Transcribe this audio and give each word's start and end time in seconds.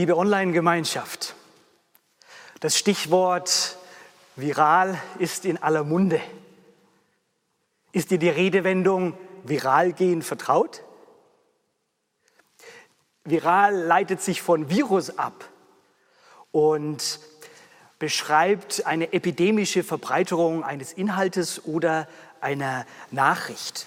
Liebe 0.00 0.16
Online-Gemeinschaft, 0.16 1.34
das 2.60 2.78
Stichwort 2.78 3.76
viral 4.34 4.98
ist 5.18 5.44
in 5.44 5.58
aller 5.58 5.84
Munde. 5.84 6.22
Ist 7.92 8.10
dir 8.10 8.16
die 8.16 8.30
Redewendung 8.30 9.12
viral 9.44 9.92
gehen 9.92 10.22
vertraut? 10.22 10.82
Viral 13.24 13.76
leitet 13.76 14.22
sich 14.22 14.40
von 14.40 14.70
Virus 14.70 15.18
ab 15.18 15.44
und 16.50 17.20
beschreibt 17.98 18.86
eine 18.86 19.12
epidemische 19.12 19.84
Verbreiterung 19.84 20.64
eines 20.64 20.94
Inhaltes 20.94 21.66
oder 21.66 22.08
einer 22.40 22.86
Nachricht. 23.10 23.84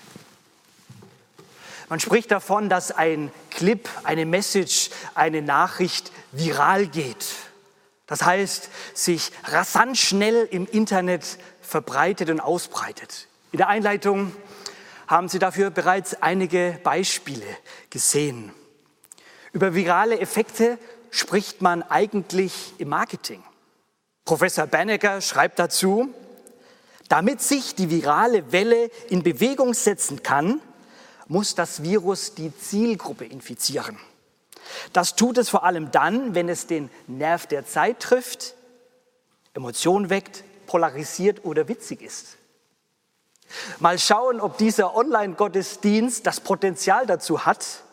Man 1.93 1.99
spricht 1.99 2.31
davon, 2.31 2.69
dass 2.69 2.89
ein 2.89 3.31
Clip, 3.51 3.87
eine 4.03 4.25
Message, 4.25 4.89
eine 5.13 5.43
Nachricht 5.43 6.11
viral 6.31 6.87
geht. 6.87 7.23
Das 8.07 8.23
heißt, 8.23 8.67
sich 8.95 9.31
rasant 9.43 9.95
schnell 9.99 10.47
im 10.49 10.65
Internet 10.65 11.37
verbreitet 11.61 12.31
und 12.31 12.39
ausbreitet. 12.39 13.27
In 13.51 13.57
der 13.57 13.67
Einleitung 13.67 14.35
haben 15.05 15.29
Sie 15.29 15.37
dafür 15.37 15.69
bereits 15.69 16.19
einige 16.19 16.79
Beispiele 16.81 17.45
gesehen. 17.91 18.51
Über 19.51 19.75
virale 19.75 20.19
Effekte 20.19 20.79
spricht 21.11 21.61
man 21.61 21.83
eigentlich 21.83 22.73
im 22.79 22.89
Marketing. 22.89 23.43
Professor 24.25 24.65
Banneker 24.65 25.21
schreibt 25.21 25.59
dazu, 25.59 26.11
damit 27.07 27.43
sich 27.43 27.75
die 27.75 27.91
virale 27.91 28.51
Welle 28.51 28.89
in 29.09 29.21
Bewegung 29.21 29.75
setzen 29.75 30.23
kann, 30.23 30.59
muss 31.27 31.55
das 31.55 31.83
Virus 31.83 32.35
die 32.35 32.55
Zielgruppe 32.55 33.25
infizieren. 33.25 33.97
Das 34.91 35.15
tut 35.15 35.37
es 35.37 35.49
vor 35.49 35.63
allem 35.63 35.91
dann, 35.91 36.35
wenn 36.35 36.49
es 36.49 36.67
den 36.67 36.89
Nerv 37.07 37.47
der 37.47 37.65
Zeit 37.65 37.99
trifft, 37.99 38.55
Emotionen 39.53 40.09
weckt, 40.09 40.43
polarisiert 40.65 41.45
oder 41.45 41.67
witzig 41.67 42.01
ist. 42.01 42.37
Mal 43.79 43.99
schauen, 43.99 44.41
ob 44.41 44.57
dieser 44.57 44.95
Online-Gottesdienst 44.95 46.25
das 46.25 46.39
Potenzial 46.39 47.05
dazu 47.05 47.45
hat, 47.45 47.83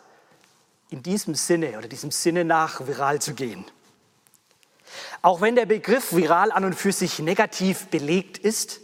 in 0.89 1.03
diesem 1.03 1.35
Sinne 1.35 1.77
oder 1.77 1.87
diesem 1.87 2.11
Sinne 2.11 2.45
nach 2.45 2.85
viral 2.87 3.21
zu 3.21 3.33
gehen. 3.33 3.65
Auch 5.21 5.39
wenn 5.39 5.55
der 5.55 5.65
Begriff 5.65 6.13
viral 6.15 6.51
an 6.51 6.65
und 6.65 6.73
für 6.73 6.91
sich 6.91 7.19
negativ 7.19 7.87
belegt 7.87 8.37
ist, 8.37 8.81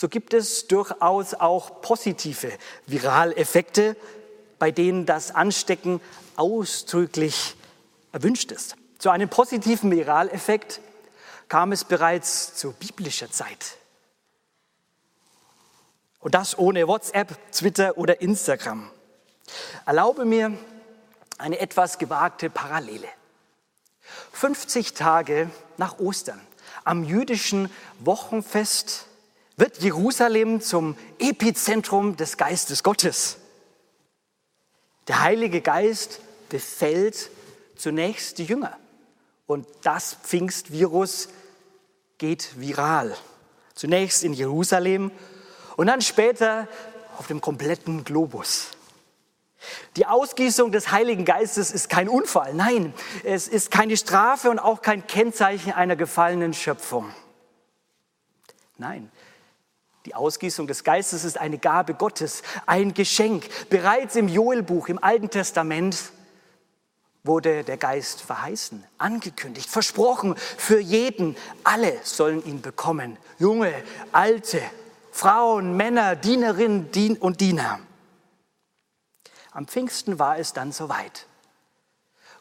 so 0.00 0.08
gibt 0.08 0.32
es 0.32 0.68
durchaus 0.68 1.34
auch 1.34 1.80
positive 1.80 2.52
Viraleffekte, 2.86 3.96
bei 4.60 4.70
denen 4.70 5.06
das 5.06 5.34
Anstecken 5.34 6.00
ausdrücklich 6.36 7.56
erwünscht 8.12 8.52
ist. 8.52 8.76
Zu 8.98 9.10
einem 9.10 9.28
positiven 9.28 9.90
Viraleffekt 9.90 10.80
kam 11.48 11.72
es 11.72 11.82
bereits 11.82 12.54
zu 12.54 12.74
biblischer 12.74 13.28
Zeit. 13.32 13.76
Und 16.20 16.36
das 16.36 16.56
ohne 16.56 16.86
WhatsApp, 16.86 17.36
Twitter 17.50 17.98
oder 17.98 18.20
Instagram. 18.20 18.88
Erlaube 19.84 20.24
mir 20.24 20.56
eine 21.38 21.58
etwas 21.58 21.98
gewagte 21.98 22.50
Parallele. 22.50 23.08
50 24.30 24.94
Tage 24.94 25.50
nach 25.76 25.98
Ostern, 25.98 26.40
am 26.84 27.02
jüdischen 27.02 27.68
Wochenfest, 27.98 29.07
wird 29.58 29.78
Jerusalem 29.78 30.60
zum 30.60 30.96
Epizentrum 31.18 32.16
des 32.16 32.36
Geistes 32.36 32.84
Gottes. 32.84 33.38
Der 35.08 35.20
Heilige 35.22 35.60
Geist 35.60 36.20
befällt 36.48 37.30
zunächst 37.76 38.38
die 38.38 38.44
Jünger 38.44 38.78
und 39.46 39.66
das 39.82 40.14
Pfingstvirus 40.22 41.28
geht 42.18 42.60
viral. 42.60 43.16
Zunächst 43.74 44.22
in 44.22 44.32
Jerusalem 44.32 45.10
und 45.76 45.88
dann 45.88 46.02
später 46.02 46.68
auf 47.18 47.26
dem 47.26 47.40
kompletten 47.40 48.04
Globus. 48.04 48.68
Die 49.96 50.06
Ausgießung 50.06 50.70
des 50.70 50.92
Heiligen 50.92 51.24
Geistes 51.24 51.72
ist 51.72 51.90
kein 51.90 52.08
Unfall, 52.08 52.54
nein, 52.54 52.94
es 53.24 53.48
ist 53.48 53.72
keine 53.72 53.96
Strafe 53.96 54.50
und 54.50 54.60
auch 54.60 54.82
kein 54.82 55.04
Kennzeichen 55.08 55.72
einer 55.72 55.96
gefallenen 55.96 56.54
Schöpfung. 56.54 57.12
Nein, 58.76 59.10
die 60.08 60.14
Ausgießung 60.14 60.66
des 60.66 60.84
Geistes 60.84 61.22
ist 61.22 61.36
eine 61.36 61.58
Gabe 61.58 61.92
Gottes, 61.92 62.42
ein 62.64 62.94
Geschenk. 62.94 63.46
Bereits 63.68 64.16
im 64.16 64.26
Joelbuch, 64.26 64.88
im 64.88 65.04
Alten 65.04 65.28
Testament, 65.28 65.98
wurde 67.24 67.62
der 67.62 67.76
Geist 67.76 68.22
verheißen, 68.22 68.82
angekündigt, 68.96 69.68
versprochen 69.68 70.34
für 70.56 70.80
jeden. 70.80 71.36
Alle 71.62 71.92
sollen 72.04 72.42
ihn 72.46 72.62
bekommen. 72.62 73.18
Junge, 73.38 73.70
alte, 74.10 74.62
Frauen, 75.12 75.76
Männer, 75.76 76.16
Dienerinnen 76.16 77.18
und 77.20 77.42
Diener. 77.42 77.78
Am 79.50 79.66
Pfingsten 79.66 80.18
war 80.18 80.38
es 80.38 80.54
dann 80.54 80.72
soweit. 80.72 81.26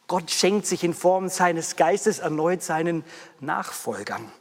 Gott 0.07 0.31
schenkt 0.31 0.65
sich 0.65 0.85
in 0.85 0.93
Form 0.93 1.27
seines 1.27 1.75
Geistes 1.75 2.19
erneut 2.19 2.63
seinen 2.63 3.03
Nachfolgern. 3.41 4.31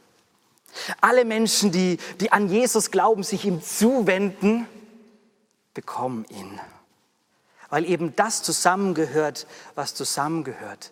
Alle 1.01 1.25
Menschen, 1.25 1.71
die, 1.71 1.97
die 2.19 2.31
an 2.31 2.49
Jesus 2.49 2.91
glauben, 2.91 3.23
sich 3.23 3.45
ihm 3.45 3.61
zuwenden, 3.61 4.67
bekommen 5.73 6.25
ihn. 6.29 6.59
Weil 7.69 7.85
eben 7.85 8.15
das 8.15 8.43
zusammengehört, 8.43 9.47
was 9.75 9.93
zusammengehört. 9.93 10.91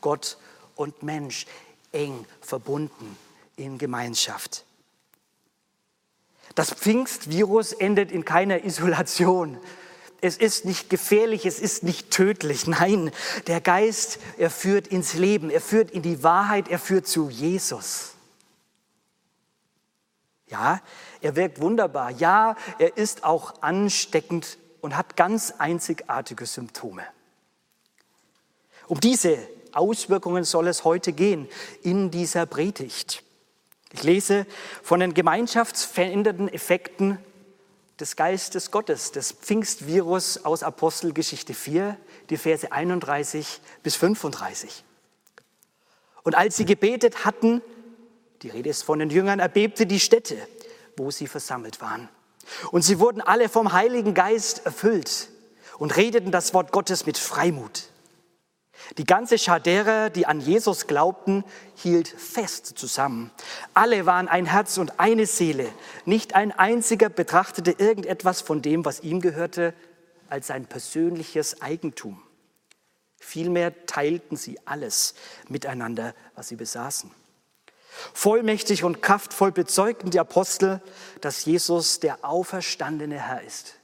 Gott 0.00 0.38
und 0.74 1.02
Mensch 1.02 1.46
eng 1.92 2.26
verbunden 2.40 3.16
in 3.56 3.78
Gemeinschaft. 3.78 4.64
Das 6.54 6.70
Pfingstvirus 6.72 7.72
endet 7.72 8.10
in 8.10 8.24
keiner 8.24 8.64
Isolation. 8.64 9.58
Es 10.20 10.36
ist 10.36 10.64
nicht 10.64 10.90
gefährlich, 10.90 11.46
es 11.46 11.60
ist 11.60 11.84
nicht 11.84 12.10
tödlich. 12.10 12.66
Nein, 12.66 13.12
der 13.46 13.60
Geist, 13.60 14.18
er 14.36 14.50
führt 14.50 14.88
ins 14.88 15.14
Leben, 15.14 15.50
er 15.50 15.60
führt 15.60 15.90
in 15.92 16.02
die 16.02 16.22
Wahrheit, 16.22 16.68
er 16.68 16.80
führt 16.80 17.06
zu 17.06 17.30
Jesus. 17.30 18.14
Ja, 20.48 20.80
er 21.20 21.36
wirkt 21.36 21.60
wunderbar. 21.60 22.10
Ja, 22.10 22.56
er 22.78 22.96
ist 22.96 23.24
auch 23.24 23.62
ansteckend 23.62 24.58
und 24.80 24.96
hat 24.96 25.16
ganz 25.16 25.52
einzigartige 25.58 26.46
Symptome. 26.46 27.02
Um 28.86 29.00
diese 29.00 29.38
Auswirkungen 29.72 30.44
soll 30.44 30.68
es 30.68 30.84
heute 30.84 31.12
gehen 31.12 31.48
in 31.82 32.10
dieser 32.10 32.46
Predigt. 32.46 33.22
Ich 33.92 34.02
lese 34.02 34.46
von 34.82 35.00
den 35.00 35.14
gemeinschaftsverändernden 35.14 36.48
Effekten 36.48 37.18
des 38.00 38.16
Geistes 38.16 38.70
Gottes, 38.70 39.12
des 39.12 39.32
Pfingstvirus 39.32 40.44
aus 40.44 40.62
Apostelgeschichte 40.62 41.52
4, 41.52 41.96
die 42.30 42.36
Verse 42.36 42.70
31 42.70 43.60
bis 43.82 43.96
35. 43.96 44.84
Und 46.22 46.34
als 46.34 46.56
sie 46.56 46.64
gebetet 46.64 47.24
hatten, 47.24 47.62
die 48.42 48.50
Rede 48.50 48.70
ist 48.70 48.82
von 48.82 48.98
den 48.98 49.10
Jüngern, 49.10 49.40
erbebte 49.40 49.86
die 49.86 50.00
Stätte, 50.00 50.36
wo 50.96 51.10
sie 51.10 51.26
versammelt 51.26 51.80
waren. 51.80 52.08
Und 52.70 52.82
sie 52.82 52.98
wurden 52.98 53.20
alle 53.20 53.48
vom 53.48 53.72
Heiligen 53.72 54.14
Geist 54.14 54.64
erfüllt 54.64 55.28
und 55.78 55.96
redeten 55.96 56.30
das 56.30 56.54
Wort 56.54 56.72
Gottes 56.72 57.06
mit 57.06 57.18
Freimut. 57.18 57.88
Die 58.96 59.04
ganze 59.04 59.38
Schar 59.38 59.60
derer, 59.60 60.08
die 60.08 60.26
an 60.26 60.40
Jesus 60.40 60.86
glaubten, 60.86 61.44
hielt 61.74 62.08
fest 62.08 62.66
zusammen. 62.78 63.30
Alle 63.74 64.06
waren 64.06 64.28
ein 64.28 64.46
Herz 64.46 64.78
und 64.78 64.98
eine 65.00 65.26
Seele. 65.26 65.68
Nicht 66.04 66.34
ein 66.34 66.52
einziger 66.52 67.08
betrachtete 67.08 67.72
irgendetwas 67.72 68.40
von 68.40 68.62
dem, 68.62 68.84
was 68.84 69.00
ihm 69.00 69.20
gehörte, 69.20 69.74
als 70.28 70.46
sein 70.46 70.66
persönliches 70.66 71.60
Eigentum. 71.60 72.22
Vielmehr 73.18 73.86
teilten 73.86 74.36
sie 74.36 74.58
alles 74.64 75.14
miteinander, 75.48 76.14
was 76.34 76.48
sie 76.48 76.56
besaßen. 76.56 77.10
Vollmächtig 78.14 78.84
und 78.84 79.02
kraftvoll 79.02 79.52
bezeugten 79.52 80.10
die 80.10 80.20
Apostel, 80.20 80.80
dass 81.20 81.44
Jesus 81.44 82.00
der 82.00 82.24
auferstandene 82.24 83.20
Herr 83.20 83.42
ist. 83.42 83.74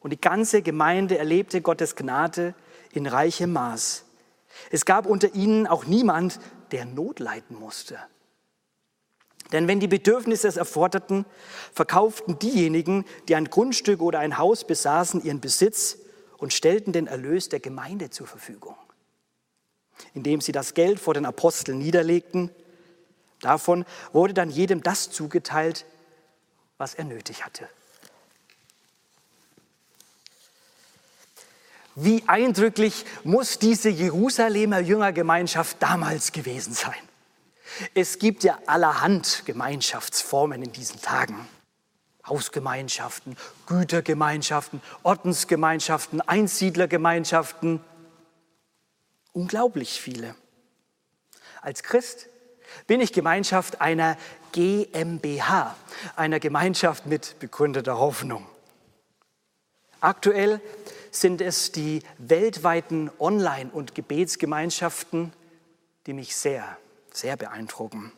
Und 0.00 0.12
die 0.12 0.20
ganze 0.20 0.62
Gemeinde 0.62 1.18
erlebte 1.18 1.60
Gottes 1.60 1.96
Gnade 1.96 2.54
in 2.92 3.06
reichem 3.06 3.52
Maß. 3.52 4.04
Es 4.70 4.84
gab 4.84 5.06
unter 5.06 5.34
ihnen 5.34 5.66
auch 5.66 5.84
niemand, 5.84 6.40
der 6.70 6.84
Not 6.84 7.20
leiden 7.20 7.58
musste. 7.58 7.98
Denn 9.52 9.66
wenn 9.66 9.80
die 9.80 9.88
Bedürfnisse 9.88 10.46
es 10.46 10.56
erforderten, 10.56 11.24
verkauften 11.72 12.38
diejenigen, 12.38 13.06
die 13.28 13.34
ein 13.34 13.48
Grundstück 13.48 14.02
oder 14.02 14.18
ein 14.18 14.36
Haus 14.36 14.66
besaßen, 14.66 15.24
ihren 15.24 15.40
Besitz 15.40 15.98
und 16.36 16.52
stellten 16.52 16.92
den 16.92 17.06
Erlös 17.06 17.48
der 17.48 17.60
Gemeinde 17.60 18.10
zur 18.10 18.26
Verfügung. 18.26 18.76
Indem 20.14 20.40
sie 20.40 20.52
das 20.52 20.74
Geld 20.74 21.00
vor 21.00 21.14
den 21.14 21.26
Aposteln 21.26 21.78
niederlegten, 21.78 22.50
davon 23.40 23.84
wurde 24.12 24.34
dann 24.34 24.50
jedem 24.50 24.82
das 24.82 25.10
zugeteilt, 25.10 25.84
was 26.76 26.94
er 26.94 27.04
nötig 27.04 27.44
hatte. 27.44 27.68
Wie 32.00 32.22
eindrücklich 32.28 33.04
muss 33.24 33.58
diese 33.58 33.88
Jerusalemer 33.88 34.78
Jüngergemeinschaft 34.78 35.82
damals 35.82 36.30
gewesen 36.30 36.72
sein. 36.72 36.94
Es 37.94 38.20
gibt 38.20 38.44
ja 38.44 38.56
allerhand 38.66 39.42
Gemeinschaftsformen 39.46 40.62
in 40.62 40.72
diesen 40.72 41.02
Tagen. 41.02 41.48
Hausgemeinschaften, 42.24 43.36
Gütergemeinschaften, 43.66 44.80
Ordensgemeinschaften, 45.02 46.20
Einsiedlergemeinschaften. 46.20 47.80
Unglaublich 49.32 50.00
viele. 50.00 50.34
Als 51.60 51.82
Christ 51.82 52.28
bin 52.86 53.00
ich 53.00 53.12
Gemeinschaft 53.12 53.80
einer 53.80 54.16
GmbH, 54.52 55.76
einer 56.16 56.40
Gemeinschaft 56.40 57.06
mit 57.06 57.38
begründeter 57.38 57.98
Hoffnung. 57.98 58.46
Aktuell 60.00 60.60
sind 61.10 61.40
es 61.40 61.72
die 61.72 62.02
weltweiten 62.18 63.10
Online- 63.18 63.70
und 63.72 63.94
Gebetsgemeinschaften, 63.94 65.32
die 66.06 66.12
mich 66.12 66.36
sehr, 66.36 66.76
sehr 67.12 67.36
beeindrucken. 67.36 68.12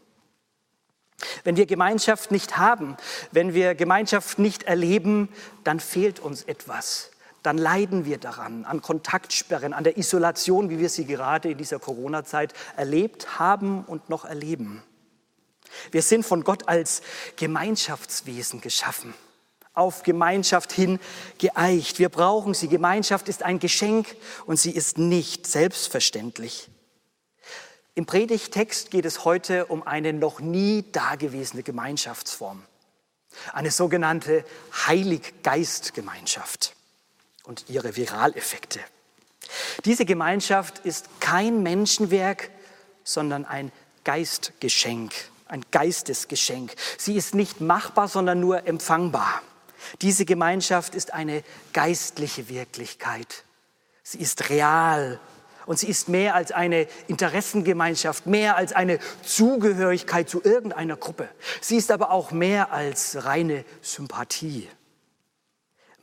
Wenn 1.45 1.57
wir 1.57 1.67
Gemeinschaft 1.67 2.31
nicht 2.31 2.57
haben, 2.57 2.97
wenn 3.33 3.55
wir 3.55 3.75
Gemeinschaft 3.75 4.39
nicht 4.39 4.65
erleben, 4.65 5.29
dann 5.65 5.81
fehlt 5.81 6.21
uns 6.21 6.43
etwas. 6.45 7.11
Dann 7.43 7.57
leiden 7.57 8.05
wir 8.05 8.19
daran, 8.19 8.65
an 8.67 8.83
Kontaktsperren, 8.83 9.73
an 9.73 9.85
der 9.85 9.97
Isolation, 9.97 10.69
wie 10.69 10.79
wir 10.79 10.91
sie 10.91 11.07
gerade 11.07 11.51
in 11.51 11.59
dieser 11.59 11.79
Corona-Zeit 11.79 12.53
erlebt 12.77 13.39
haben 13.39 13.85
und 13.85 14.11
noch 14.11 14.27
erleben. 14.27 14.83
Wir 15.91 16.03
sind 16.03 16.27
von 16.27 16.45
Gott 16.45 16.69
als 16.69 17.01
Gemeinschaftswesen 17.37 18.61
geschaffen, 18.61 19.15
auf 19.73 20.03
Gemeinschaft 20.03 20.73
hin 20.73 20.99
geeicht. 21.39 21.99
Wir 21.99 22.11
brauchen 22.11 22.53
sie. 22.55 22.69
Gemeinschaft 22.69 23.29
ist 23.29 23.43
ein 23.43 23.59
Geschenk 23.59 24.15
und 24.47 24.59
sie 24.59 24.73
ist 24.73 24.99
nicht 24.99 25.47
selbstverständlich. 25.47 26.69
Im 27.95 28.05
Predigtext 28.05 28.91
geht 28.91 29.05
es 29.07 29.25
heute 29.25 29.67
um 29.67 29.87
eine 29.87 30.13
noch 30.13 30.41
nie 30.41 30.85
dagewesene 30.93 31.63
Gemeinschaftsform, 31.63 32.63
eine 33.53 33.71
sogenannte 33.71 34.45
Heiliggeistgemeinschaft 34.87 36.75
und 37.51 37.65
ihre 37.69 37.97
Viraleffekte. 37.97 38.79
Diese 39.85 40.05
Gemeinschaft 40.05 40.79
ist 40.87 41.09
kein 41.19 41.65
Menschenwerk, 41.65 42.49
sondern 43.03 43.45
ein 43.45 43.73
Geistgeschenk, 44.05 45.13
ein 45.47 45.65
Geistesgeschenk. 45.73 46.73
Sie 46.97 47.17
ist 47.17 47.35
nicht 47.35 47.61
machbar, 47.61 48.07
sondern 48.07 48.39
nur 48.39 48.69
empfangbar. 48.69 49.43
Diese 50.01 50.25
Gemeinschaft 50.27 50.95
ist 50.95 51.13
eine 51.13 51.43
geistliche 51.73 52.49
Wirklichkeit. 52.49 53.43
Sie 54.05 54.19
ist 54.19 54.49
real 54.49 55.19
und 55.67 55.77
sie 55.77 55.89
ist 55.89 56.09
mehr 56.09 56.37
als 56.37 56.53
eine 56.53 56.87
Interessengemeinschaft, 57.09 58.27
mehr 58.27 58.57
als 58.59 58.73
eine 58.73 59.01
Zugehörigkeit 59.25 60.31
zu 60.31 60.41
irgendeiner 60.45 60.97
Gruppe. 60.97 61.29
Sie 61.61 61.79
ist 61.79 61.91
aber 61.91 62.13
auch 62.13 62.31
mehr 62.31 62.73
als 62.73 63.25
reine 63.25 63.65
Sympathie. 63.83 64.69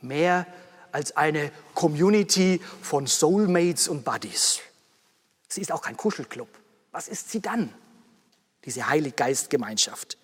Mehr 0.02 0.46
als 0.92 1.16
eine 1.16 1.50
Community 1.74 2.60
von 2.82 3.06
Soulmates 3.06 3.88
und 3.88 4.04
Buddies. 4.04 4.60
Sie 5.48 5.60
ist 5.60 5.72
auch 5.72 5.82
kein 5.82 5.96
Kuschelclub. 5.96 6.48
Was 6.92 7.08
ist 7.08 7.30
sie 7.30 7.40
dann? 7.40 7.72
Diese 8.64 8.88
Heiliggeistgemeinschaft. 8.88 10.18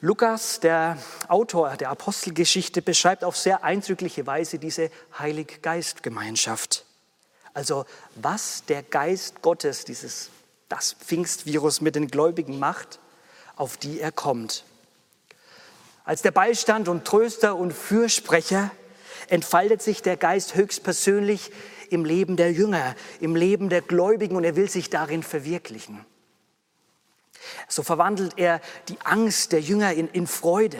Lukas, 0.00 0.60
der 0.60 0.98
Autor 1.28 1.76
der 1.76 1.90
Apostelgeschichte, 1.90 2.82
beschreibt 2.82 3.24
auf 3.24 3.36
sehr 3.36 3.64
eindrückliche 3.64 4.26
Weise 4.26 4.58
diese 4.58 4.90
Heiliggeistgemeinschaft. 5.18 6.84
Also 7.54 7.86
was 8.14 8.64
der 8.66 8.82
Geist 8.82 9.40
Gottes, 9.40 9.86
dieses, 9.86 10.28
das 10.68 10.92
Pfingstvirus 10.92 11.80
mit 11.80 11.94
den 11.94 12.08
Gläubigen 12.08 12.58
macht, 12.58 12.98
auf 13.56 13.78
die 13.78 13.98
er 13.98 14.12
kommt. 14.12 14.64
Als 16.04 16.20
der 16.20 16.30
Beistand 16.30 16.88
und 16.88 17.06
Tröster 17.06 17.56
und 17.56 17.72
Fürsprecher 17.72 18.70
entfaltet 19.28 19.82
sich 19.82 20.02
der 20.02 20.16
Geist 20.16 20.54
höchstpersönlich 20.54 21.50
im 21.90 22.04
Leben 22.04 22.36
der 22.36 22.52
Jünger, 22.52 22.94
im 23.20 23.36
Leben 23.36 23.68
der 23.68 23.82
Gläubigen 23.82 24.36
und 24.36 24.44
er 24.44 24.56
will 24.56 24.68
sich 24.68 24.90
darin 24.90 25.22
verwirklichen. 25.22 26.04
So 27.68 27.82
verwandelt 27.82 28.34
er 28.36 28.60
die 28.88 28.98
Angst 29.04 29.52
der 29.52 29.60
Jünger 29.60 29.92
in, 29.92 30.08
in 30.08 30.26
Freude, 30.26 30.78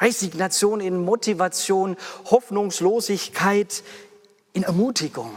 Resignation 0.00 0.80
in 0.80 1.04
Motivation, 1.04 1.96
Hoffnungslosigkeit 2.30 3.82
in 4.52 4.62
Ermutigung, 4.62 5.30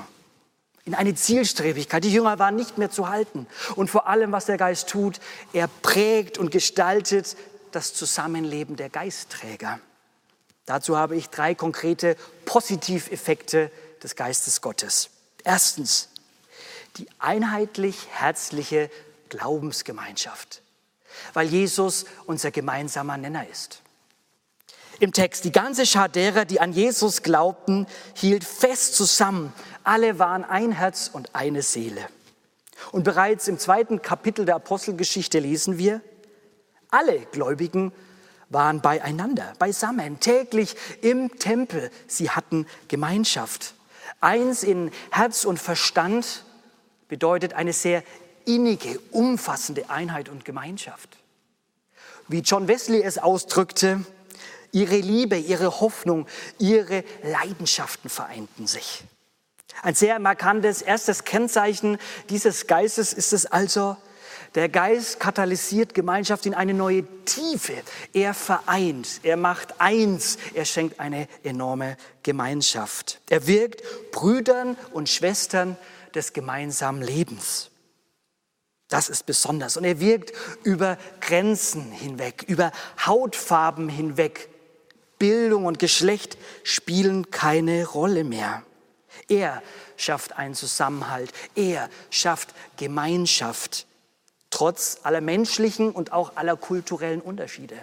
in 0.86 0.96
eine 0.96 1.16
Zielstrebigkeit. 1.16 2.04
Die 2.04 2.12
Jünger 2.12 2.40
waren 2.40 2.56
nicht 2.56 2.78
mehr 2.78 2.90
zu 2.90 3.10
halten. 3.10 3.48
Und 3.76 3.90
vor 3.90 4.08
allem, 4.08 4.32
was 4.32 4.46
der 4.46 4.58
Geist 4.58 4.90
tut, 4.90 5.20
er 5.54 5.70
prägt 5.82 6.38
und 6.38 6.52
gestaltet 6.52 7.38
das 7.72 7.94
Zusammenleben 7.94 8.76
der 8.76 8.90
Geistträger. 8.90 9.80
Dazu 10.70 10.96
habe 10.96 11.16
ich 11.16 11.32
drei 11.32 11.56
konkrete 11.56 12.16
Positiveffekte 12.46 13.72
des 14.04 14.16
Geistes 14.16 14.62
Gottes. 14.62 15.10
Erstens, 15.44 16.10
die 16.98 17.08
einheitlich 17.18 18.06
herzliche 18.12 18.92
Glaubensgemeinschaft, 19.30 20.62
weil 21.34 21.48
Jesus 21.48 22.06
unser 22.28 22.52
gemeinsamer 22.52 23.18
Nenner 23.18 23.48
ist 23.50 23.82
im 25.00 25.12
Text. 25.12 25.44
Die 25.44 25.52
ganze 25.52 25.88
Schar 25.88 26.08
derer, 26.08 26.46
die 26.46 26.60
an 26.60 26.72
Jesus 26.72 27.24
glaubten, 27.24 27.88
hielt 28.14 28.44
fest 28.44 28.94
zusammen. 28.94 29.52
Alle 29.84 30.20
waren 30.20 30.44
ein 30.44 30.72
Herz 30.72 31.10
und 31.12 31.34
eine 31.34 31.64
Seele. 31.64 32.06
Und 32.92 33.06
bereits 33.06 33.48
im 33.48 33.58
zweiten 33.58 34.04
Kapitel 34.04 34.46
der 34.46 34.58
Apostelgeschichte 34.58 35.40
lesen 35.40 35.80
wir, 35.80 36.02
alle 36.92 37.22
Gläubigen 37.32 37.92
waren 38.50 38.82
beieinander, 38.82 39.54
beisammen, 39.60 40.20
täglich 40.20 40.76
im 41.02 41.38
Tempel. 41.40 41.92
Sie 42.08 42.30
hatten 42.30 42.66
Gemeinschaft. 42.88 43.76
Eins 44.22 44.64
in 44.64 44.92
Herz 45.12 45.46
und 45.46 45.60
Verstand 45.60 46.44
bedeutet 47.08 47.54
eine 47.54 47.74
sehr 47.74 48.04
innige, 48.46 49.00
umfassende 49.12 49.90
Einheit 49.90 50.30
und 50.30 50.46
Gemeinschaft. 50.46 51.18
Wie 52.28 52.40
John 52.40 52.68
Wesley 52.68 53.02
es 53.02 53.18
ausdrückte, 53.18 54.06
Ihre 54.72 54.98
Liebe, 54.98 55.36
ihre 55.36 55.80
Hoffnung, 55.80 56.28
ihre 56.60 57.04
Leidenschaften 57.24 58.10
vereinten 58.10 58.68
sich. 58.68 59.04
Ein 59.82 59.96
sehr 59.96 60.20
markantes 60.20 60.82
erstes 60.82 61.24
Kennzeichen 61.24 61.98
dieses 62.30 62.68
Geistes 62.68 63.14
ist 63.14 63.34
es 63.34 63.46
also, 63.46 63.98
der 64.56 64.70
Geist 64.70 65.20
katalysiert 65.20 65.94
Gemeinschaft 65.94 66.46
in 66.46 66.54
eine 66.54 66.74
neue 66.74 67.04
Tiefe. 67.26 67.74
Er 68.14 68.34
vereint, 68.34 69.22
er 69.24 69.38
macht 69.38 69.80
eins, 69.80 70.38
er 70.54 70.66
schenkt 70.66 71.00
eine 71.00 71.28
enorme 71.44 71.98
Gemeinschaft. 72.24 73.22
Er 73.30 73.48
wirkt 73.48 73.84
Brüdern 74.12 74.76
und 74.92 75.10
Schwestern 75.10 75.78
des 76.16 76.34
gemeinsamen 76.34 77.02
Lebens. 77.02 77.70
Das 78.88 79.08
ist 79.08 79.28
besonders. 79.28 79.78
Und 79.78 79.84
er 79.84 80.00
wirkt 80.00 80.34
über 80.64 80.98
Grenzen 81.22 81.92
hinweg, 81.92 82.44
über 82.48 82.72
Hautfarben 83.06 83.88
hinweg, 83.88 84.50
Bildung 85.20 85.66
und 85.66 85.80
Geschlecht 85.80 86.38
spielen 86.64 87.30
keine 87.30 87.86
Rolle 87.86 88.24
mehr. 88.24 88.64
Er 89.28 89.62
schafft 89.98 90.38
einen 90.38 90.56
Zusammenhalt. 90.56 91.32
Er 91.56 91.90
schafft 92.10 92.56
Gemeinschaft, 92.78 93.86
trotz 94.50 95.00
aller 95.04 95.22
menschlichen 95.22 95.92
und 95.92 96.12
auch 96.12 96.36
aller 96.36 96.58
kulturellen 96.58 97.22
Unterschiede. 97.22 97.78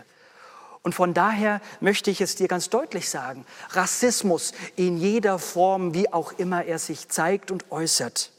Und 0.82 0.94
von 0.94 1.14
daher 1.14 1.60
möchte 1.80 2.12
ich 2.12 2.20
es 2.20 2.36
dir 2.36 2.46
ganz 2.46 2.70
deutlich 2.70 3.10
sagen, 3.10 3.44
Rassismus 3.70 4.52
in 4.76 4.98
jeder 4.98 5.38
Form, 5.38 5.94
wie 5.94 6.12
auch 6.12 6.32
immer 6.32 6.64
er 6.64 6.78
sich 6.78 7.08
zeigt 7.08 7.50
und 7.50 7.72
äußert, 7.72 8.30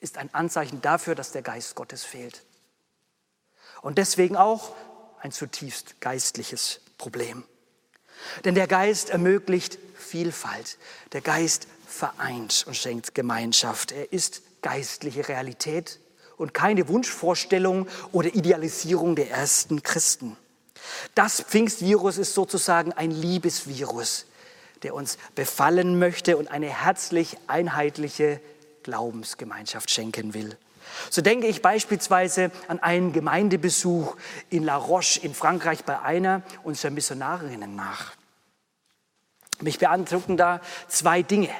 ist 0.00 0.18
ein 0.18 0.32
Anzeichen 0.32 0.80
dafür, 0.80 1.14
dass 1.14 1.32
der 1.32 1.42
Geist 1.42 1.74
Gottes 1.74 2.04
fehlt. 2.04 2.44
Und 3.82 3.98
deswegen 3.98 4.36
auch 4.36 4.72
ein 5.20 5.32
zutiefst 5.32 6.00
geistliches 6.00 6.80
Problem. 6.96 7.44
Denn 8.44 8.54
der 8.54 8.66
Geist 8.66 9.10
ermöglicht 9.10 9.78
Vielfalt. 9.94 10.78
Der 11.12 11.20
Geist 11.20 11.66
vereint 11.86 12.64
und 12.66 12.76
schenkt 12.76 13.14
Gemeinschaft. 13.14 13.92
Er 13.92 14.12
ist 14.12 14.42
geistliche 14.62 15.28
Realität 15.28 16.00
und 16.36 16.54
keine 16.54 16.88
Wunschvorstellung 16.88 17.86
oder 18.12 18.34
Idealisierung 18.34 19.16
der 19.16 19.30
ersten 19.30 19.82
Christen. 19.82 20.36
Das 21.14 21.40
Pfingstvirus 21.40 22.18
ist 22.18 22.34
sozusagen 22.34 22.92
ein 22.92 23.10
Liebesvirus, 23.10 24.26
der 24.82 24.94
uns 24.94 25.18
befallen 25.34 25.98
möchte 25.98 26.36
und 26.36 26.50
eine 26.50 26.68
herzlich 26.68 27.36
einheitliche 27.46 28.40
Glaubensgemeinschaft 28.82 29.90
schenken 29.90 30.34
will. 30.34 30.56
So 31.10 31.22
denke 31.22 31.46
ich 31.46 31.62
beispielsweise 31.62 32.50
an 32.68 32.78
einen 32.78 33.12
Gemeindebesuch 33.12 34.16
in 34.50 34.62
La 34.62 34.76
Roche 34.76 35.20
in 35.20 35.34
Frankreich 35.34 35.84
bei 35.84 36.00
einer 36.00 36.42
unserer 36.62 36.92
Missionarinnen 36.92 37.74
nach. 37.74 38.12
Mich 39.60 39.78
beeindrucken 39.78 40.36
da 40.36 40.60
zwei 40.88 41.22
Dinge. 41.22 41.50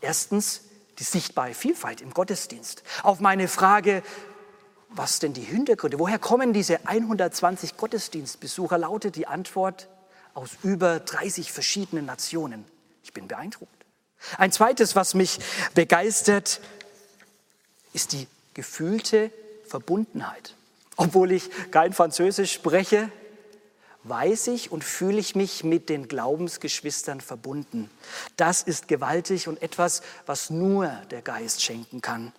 Erstens 0.00 0.62
die 0.98 1.04
sichtbare 1.04 1.54
Vielfalt 1.54 2.00
im 2.00 2.12
Gottesdienst. 2.12 2.82
Auf 3.02 3.20
meine 3.20 3.48
Frage, 3.48 4.02
was 4.88 5.18
denn 5.18 5.32
die 5.32 5.42
Hintergründe, 5.42 5.98
woher 5.98 6.18
kommen 6.18 6.52
diese 6.52 6.86
120 6.86 7.76
Gottesdienstbesucher, 7.76 8.78
lautet 8.78 9.16
die 9.16 9.26
Antwort 9.26 9.88
aus 10.34 10.50
über 10.62 11.00
30 11.00 11.52
verschiedenen 11.52 12.06
Nationen. 12.06 12.64
Ich 13.02 13.12
bin 13.12 13.28
beeindruckt. 13.28 13.72
Ein 14.38 14.52
zweites, 14.52 14.96
was 14.96 15.14
mich 15.14 15.38
begeistert, 15.74 16.60
ist 17.92 18.12
die 18.12 18.26
gefühlte 18.54 19.30
Verbundenheit. 19.66 20.54
Obwohl 20.96 21.32
ich 21.32 21.50
kein 21.70 21.92
Französisch 21.92 22.52
spreche, 22.52 23.10
weiß 24.04 24.48
ich 24.48 24.70
und 24.70 24.84
fühle 24.84 25.18
ich 25.18 25.34
mich 25.34 25.64
mit 25.64 25.88
den 25.88 26.08
Glaubensgeschwistern 26.08 27.20
verbunden. 27.20 27.90
Das 28.36 28.62
ist 28.62 28.88
gewaltig 28.88 29.48
und 29.48 29.60
etwas, 29.62 30.02
was 30.26 30.50
nur 30.50 30.86
der 31.10 31.22
Geist 31.22 31.62
schenken 31.62 32.00
kann. 32.00 32.32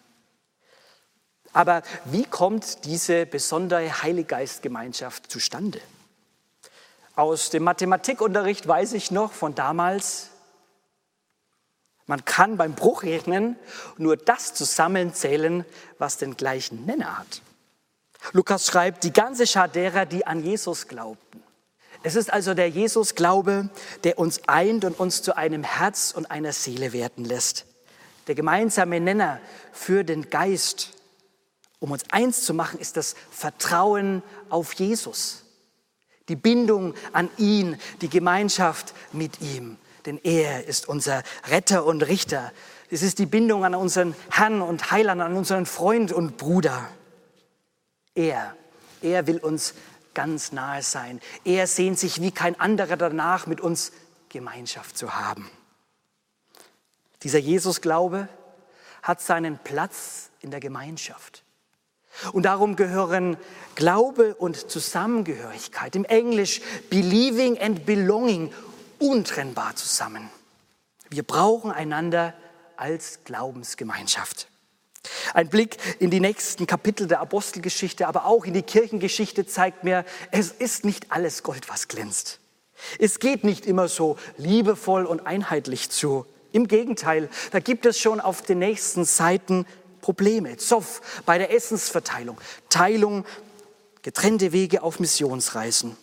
Aber 1.53 1.83
wie 2.05 2.25
kommt 2.25 2.85
diese 2.85 3.25
besondere 3.25 4.03
Heiliggeistgemeinschaft 4.03 5.31
zustande? 5.31 5.79
Aus 7.15 7.49
dem 7.49 7.63
Mathematikunterricht 7.63 8.67
weiß 8.67 8.93
ich 8.93 9.09
noch 9.09 9.31
von 9.31 9.55
damals, 9.55 10.31
man 12.07 12.23
kann 12.25 12.57
beim 12.57 12.75
Bruchrechnen 12.75 13.55
nur 13.97 14.15
das 14.17 14.53
zusammenzählen, 14.53 15.65
was 15.97 16.17
den 16.17 16.37
gleichen 16.37 16.85
Nenner 16.85 17.17
hat. 17.17 17.41
Lukas 18.31 18.67
schreibt, 18.67 19.03
die 19.03 19.13
ganze 19.13 19.47
Schar 19.47 19.67
derer, 19.67 20.05
die 20.05 20.27
an 20.27 20.43
Jesus 20.43 20.87
glaubten. 20.87 21.44
Es 22.05 22.13
ist 22.13 22.31
also 22.31 22.53
der 22.53 22.69
Jesus-Glaube, 22.69 23.69
der 24.03 24.19
uns 24.19 24.47
eint 24.47 24.85
und 24.85 24.99
uns 24.99 25.23
zu 25.23 25.35
einem 25.35 25.63
Herz 25.63 26.13
und 26.15 26.29
einer 26.29 26.53
Seele 26.53 26.93
werden 26.93 27.25
lässt. 27.25 27.65
Der 28.27 28.35
gemeinsame 28.35 28.99
Nenner 28.99 29.39
für 29.73 30.03
den 30.03 30.29
Geist, 30.29 30.91
um 31.79 31.89
uns 31.89 32.03
eins 32.11 32.43
zu 32.43 32.53
machen, 32.53 32.79
ist 32.79 32.95
das 32.95 33.15
Vertrauen 33.31 34.21
auf 34.49 34.73
Jesus. 34.73 35.45
Die 36.29 36.35
Bindung 36.35 36.93
an 37.11 37.27
ihn, 37.37 37.75
die 38.01 38.09
Gemeinschaft 38.09 38.93
mit 39.11 39.41
ihm 39.41 39.77
denn 40.05 40.19
er 40.23 40.67
ist 40.67 40.87
unser 40.87 41.23
Retter 41.47 41.83
und 41.83 42.03
Richter. 42.03 42.51
Es 42.91 43.01
ist 43.01 43.17
die 43.17 43.25
Bindung 43.25 43.65
an 43.65 43.73
unseren 43.73 44.15
Herrn 44.29 44.61
und 44.61 44.91
Heiland, 44.91 45.19
an 45.19 45.35
unseren 45.35 45.65
Freund 45.65 46.11
und 46.11 46.37
Bruder. 46.37 46.87
Er, 48.13 48.55
er 49.01 49.25
will 49.25 49.39
uns 49.39 49.73
ganz 50.15 50.51
nahe 50.51 50.81
sein. 50.81 51.21
Er 51.43 51.67
sehnt 51.67 51.99
sich 51.99 52.21
wie 52.21 52.31
kein 52.31 52.59
anderer 52.59 52.97
danach, 52.97 53.45
mit 53.45 53.61
uns 53.61 53.91
Gemeinschaft 54.29 54.97
zu 54.97 55.13
haben. 55.13 55.49
Dieser 57.21 57.39
Jesus-Glaube 57.39 58.27
hat 59.03 59.21
seinen 59.21 59.59
Platz 59.59 60.31
in 60.41 60.49
der 60.49 60.59
Gemeinschaft. 60.59 61.43
Und 62.31 62.43
darum 62.43 62.75
gehören 62.75 63.37
Glaube 63.75 64.35
und 64.35 64.71
Zusammengehörigkeit, 64.71 65.95
im 65.95 66.05
Englisch 66.05 66.61
Believing 66.89 67.59
and 67.59 67.85
Belonging, 67.85 68.53
untrennbar 68.99 69.75
zusammen. 69.75 70.29
Wir 71.09 71.23
brauchen 71.23 71.71
einander 71.71 72.33
als 72.77 73.23
Glaubensgemeinschaft. 73.25 74.47
Ein 75.33 75.49
Blick 75.49 75.77
in 75.99 76.09
die 76.09 76.19
nächsten 76.19 76.67
Kapitel 76.67 77.07
der 77.07 77.19
Apostelgeschichte, 77.21 78.07
aber 78.07 78.25
auch 78.25 78.45
in 78.45 78.53
die 78.53 78.63
Kirchengeschichte 78.63 79.45
zeigt 79.45 79.83
mir, 79.83 80.05
es 80.31 80.51
ist 80.51 80.85
nicht 80.85 81.11
alles 81.11 81.43
Gold, 81.43 81.69
was 81.69 81.87
glänzt. 81.87 82.39
Es 82.99 83.19
geht 83.19 83.43
nicht 83.43 83.65
immer 83.65 83.87
so 83.87 84.17
liebevoll 84.37 85.05
und 85.05 85.25
einheitlich 85.25 85.89
zu. 85.89 86.25
Im 86.51 86.67
Gegenteil, 86.67 87.29
da 87.51 87.59
gibt 87.59 87.85
es 87.85 87.99
schon 87.99 88.19
auf 88.19 88.41
den 88.41 88.59
nächsten 88.59 89.05
Seiten 89.05 89.65
Probleme. 90.01 90.57
Zoff 90.57 91.01
bei 91.25 91.37
der 91.37 91.53
Essensverteilung, 91.53 92.37
Teilung, 92.69 93.25
getrennte 94.01 94.51
Wege 94.51 94.83
auf 94.83 94.99
Missionsreisen. 94.99 95.97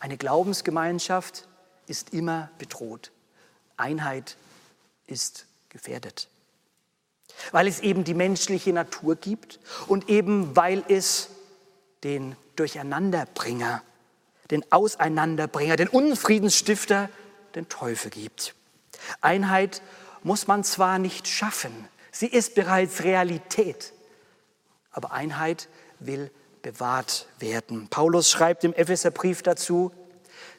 Eine 0.00 0.16
Glaubensgemeinschaft, 0.16 1.46
ist 1.86 2.14
immer 2.14 2.50
bedroht. 2.58 3.12
Einheit 3.76 4.36
ist 5.06 5.46
gefährdet. 5.68 6.28
Weil 7.50 7.66
es 7.66 7.80
eben 7.80 8.04
die 8.04 8.14
menschliche 8.14 8.72
Natur 8.72 9.16
gibt 9.16 9.58
und 9.86 10.08
eben 10.08 10.54
weil 10.56 10.84
es 10.88 11.30
den 12.04 12.36
Durcheinanderbringer, 12.56 13.82
den 14.50 14.70
Auseinanderbringer, 14.70 15.76
den 15.76 15.88
Unfriedensstifter, 15.88 17.08
den 17.54 17.68
Teufel 17.68 18.10
gibt. 18.10 18.54
Einheit 19.20 19.82
muss 20.22 20.46
man 20.46 20.64
zwar 20.64 20.98
nicht 20.98 21.26
schaffen, 21.26 21.88
sie 22.10 22.26
ist 22.26 22.54
bereits 22.54 23.02
Realität, 23.02 23.92
aber 24.92 25.12
Einheit 25.12 25.68
will 25.98 26.30
bewahrt 26.62 27.26
werden. 27.38 27.88
Paulus 27.88 28.30
schreibt 28.30 28.64
im 28.64 28.72
Epheserbrief 28.74 29.42
dazu, 29.42 29.92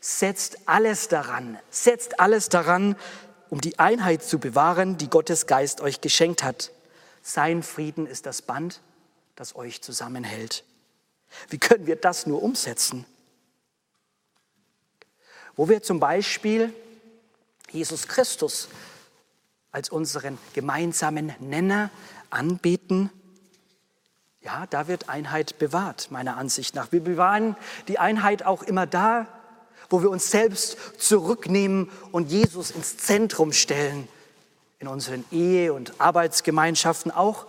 setzt 0.01 0.67
alles 0.67 1.07
daran, 1.07 1.57
setzt 1.69 2.19
alles 2.19 2.49
daran, 2.49 2.95
um 3.53 3.61
die 3.61 3.77
Einheit 3.77 4.23
zu 4.23 4.39
bewahren, 4.39 4.97
die 4.97 5.11
Gottes 5.11 5.45
Geist 5.45 5.79
euch 5.79 6.01
geschenkt 6.01 6.41
hat. 6.41 6.71
Sein 7.21 7.61
Frieden 7.61 8.07
ist 8.07 8.25
das 8.25 8.41
Band, 8.41 8.81
das 9.35 9.55
euch 9.55 9.83
zusammenhält. 9.83 10.63
Wie 11.49 11.59
können 11.59 11.85
wir 11.85 11.95
das 11.95 12.25
nur 12.25 12.41
umsetzen? 12.41 13.05
Wo 15.55 15.69
wir 15.69 15.83
zum 15.83 15.99
Beispiel 15.99 16.73
Jesus 17.69 18.07
Christus 18.07 18.69
als 19.71 19.89
unseren 19.89 20.39
gemeinsamen 20.55 21.35
Nenner 21.39 21.91
anbeten, 22.31 23.11
ja, 24.41 24.65
da 24.71 24.87
wird 24.87 25.09
Einheit 25.09 25.59
bewahrt, 25.59 26.09
meiner 26.09 26.37
Ansicht 26.37 26.73
nach. 26.73 26.91
Wir 26.91 27.03
bewahren 27.03 27.55
die 27.87 27.99
Einheit 27.99 28.47
auch 28.47 28.63
immer 28.63 28.87
da, 28.87 29.27
wo 29.93 30.01
wir 30.01 30.09
uns 30.09 30.31
selbst 30.31 30.75
zurücknehmen 30.97 31.87
und 32.11 32.31
Jesus 32.31 32.71
ins 32.71 32.97
Zentrum 32.97 33.53
stellen, 33.53 34.07
in 34.79 34.87
unseren 34.87 35.23
Ehe- 35.31 35.71
und 35.71 35.93
Arbeitsgemeinschaften, 36.01 37.11
auch 37.11 37.45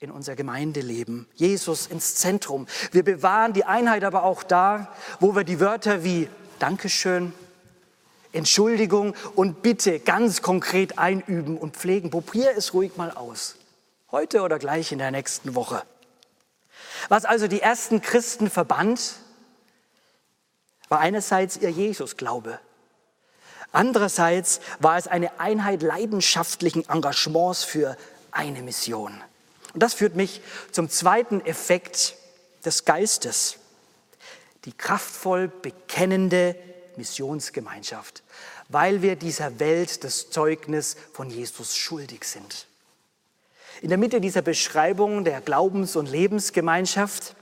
in 0.00 0.10
unser 0.10 0.36
Gemeindeleben. 0.36 1.26
Jesus 1.34 1.86
ins 1.86 2.14
Zentrum. 2.14 2.66
Wir 2.92 3.02
bewahren 3.04 3.52
die 3.52 3.66
Einheit 3.66 4.04
aber 4.04 4.22
auch 4.22 4.42
da, 4.42 4.90
wo 5.20 5.36
wir 5.36 5.44
die 5.44 5.60
Wörter 5.60 6.02
wie 6.02 6.30
Dankeschön, 6.60 7.34
Entschuldigung 8.32 9.14
und 9.34 9.60
Bitte 9.60 10.00
ganz 10.00 10.40
konkret 10.40 10.98
einüben 10.98 11.58
und 11.58 11.76
pflegen. 11.76 12.08
Probier 12.08 12.52
es 12.56 12.72
ruhig 12.72 12.96
mal 12.96 13.10
aus. 13.10 13.56
Heute 14.10 14.40
oder 14.40 14.58
gleich 14.58 14.92
in 14.92 14.98
der 14.98 15.10
nächsten 15.10 15.54
Woche. 15.54 15.82
Was 17.10 17.26
also 17.26 17.48
die 17.48 17.60
ersten 17.60 18.00
Christen 18.00 18.48
verband, 18.48 19.16
war 20.88 21.00
einerseits 21.00 21.56
ihr 21.56 21.70
Jesusglaube. 21.70 22.58
Andererseits 23.72 24.60
war 24.78 24.96
es 24.96 25.08
eine 25.08 25.40
Einheit 25.40 25.82
leidenschaftlichen 25.82 26.88
Engagements 26.88 27.64
für 27.64 27.96
eine 28.30 28.62
Mission. 28.62 29.20
Und 29.72 29.82
das 29.82 29.94
führt 29.94 30.14
mich 30.14 30.40
zum 30.70 30.88
zweiten 30.88 31.44
Effekt 31.44 32.14
des 32.64 32.84
Geistes. 32.84 33.56
Die 34.64 34.72
kraftvoll 34.72 35.48
bekennende 35.48 36.56
Missionsgemeinschaft, 36.96 38.22
weil 38.68 39.02
wir 39.02 39.16
dieser 39.16 39.58
Welt 39.58 40.04
das 40.04 40.30
Zeugnis 40.30 40.96
von 41.12 41.28
Jesus 41.28 41.76
schuldig 41.76 42.24
sind. 42.24 42.66
In 43.82 43.88
der 43.88 43.98
Mitte 43.98 44.20
dieser 44.20 44.42
Beschreibung 44.42 45.24
der 45.24 45.40
Glaubens- 45.40 45.96
und 45.96 46.08
Lebensgemeinschaft 46.08 47.34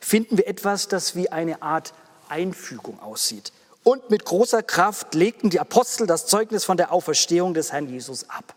finden 0.00 0.36
wir 0.36 0.46
etwas, 0.46 0.88
das 0.88 1.16
wie 1.16 1.30
eine 1.30 1.62
Art 1.62 1.94
Einfügung 2.30 3.00
aussieht. 3.00 3.52
Und 3.82 4.10
mit 4.10 4.24
großer 4.24 4.62
Kraft 4.62 5.14
legten 5.14 5.50
die 5.50 5.60
Apostel 5.60 6.06
das 6.06 6.26
Zeugnis 6.26 6.64
von 6.64 6.76
der 6.76 6.92
Auferstehung 6.92 7.54
des 7.54 7.72
Herrn 7.72 7.88
Jesus 7.88 8.28
ab. 8.28 8.54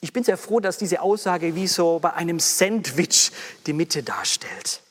Ich 0.00 0.12
bin 0.12 0.22
sehr 0.22 0.36
froh, 0.36 0.60
dass 0.60 0.78
diese 0.78 1.00
Aussage 1.00 1.54
wie 1.54 1.66
so 1.66 1.98
bei 1.98 2.12
einem 2.12 2.38
Sandwich 2.38 3.32
die 3.66 3.72
Mitte 3.72 4.02
darstellt. 4.02 4.82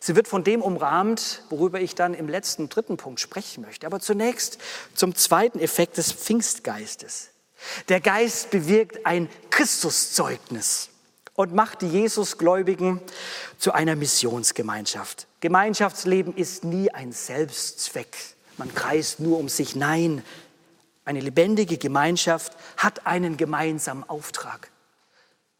Sie 0.00 0.16
wird 0.16 0.28
von 0.28 0.44
dem 0.44 0.62
umrahmt, 0.62 1.42
worüber 1.50 1.80
ich 1.80 1.94
dann 1.94 2.14
im 2.14 2.28
letzten 2.28 2.68
dritten 2.68 2.96
Punkt 2.96 3.20
sprechen 3.20 3.62
möchte. 3.62 3.86
Aber 3.86 4.00
zunächst 4.00 4.58
zum 4.94 5.14
zweiten 5.14 5.60
Effekt 5.60 5.96
des 5.96 6.12
Pfingstgeistes. 6.12 7.30
Der 7.88 8.00
Geist 8.00 8.50
bewirkt 8.50 9.06
ein 9.06 9.28
Christuszeugnis 9.50 10.90
und 11.38 11.54
macht 11.54 11.82
die 11.82 11.88
Jesusgläubigen 11.88 13.00
zu 13.58 13.70
einer 13.70 13.94
Missionsgemeinschaft. 13.94 15.28
Gemeinschaftsleben 15.38 16.34
ist 16.34 16.64
nie 16.64 16.90
ein 16.90 17.12
Selbstzweck. 17.12 18.08
Man 18.56 18.74
kreist 18.74 19.20
nur 19.20 19.38
um 19.38 19.48
sich. 19.48 19.76
Nein, 19.76 20.24
eine 21.04 21.20
lebendige 21.20 21.78
Gemeinschaft 21.78 22.54
hat 22.76 23.06
einen 23.06 23.36
gemeinsamen 23.36 24.02
Auftrag. 24.02 24.72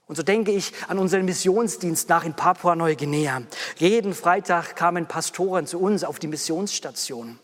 Und 0.08 0.16
so 0.16 0.24
denke 0.24 0.50
ich 0.50 0.72
an 0.88 0.98
unseren 0.98 1.24
Missionsdienst 1.26 2.08
nach 2.08 2.24
in 2.24 2.34
Papua-Neuguinea. 2.34 3.42
Jeden 3.76 4.14
Freitag 4.14 4.74
kamen 4.74 5.06
Pastoren 5.06 5.68
zu 5.68 5.78
uns 5.78 6.02
auf 6.02 6.18
die 6.18 6.26
Missionsstation 6.26 7.38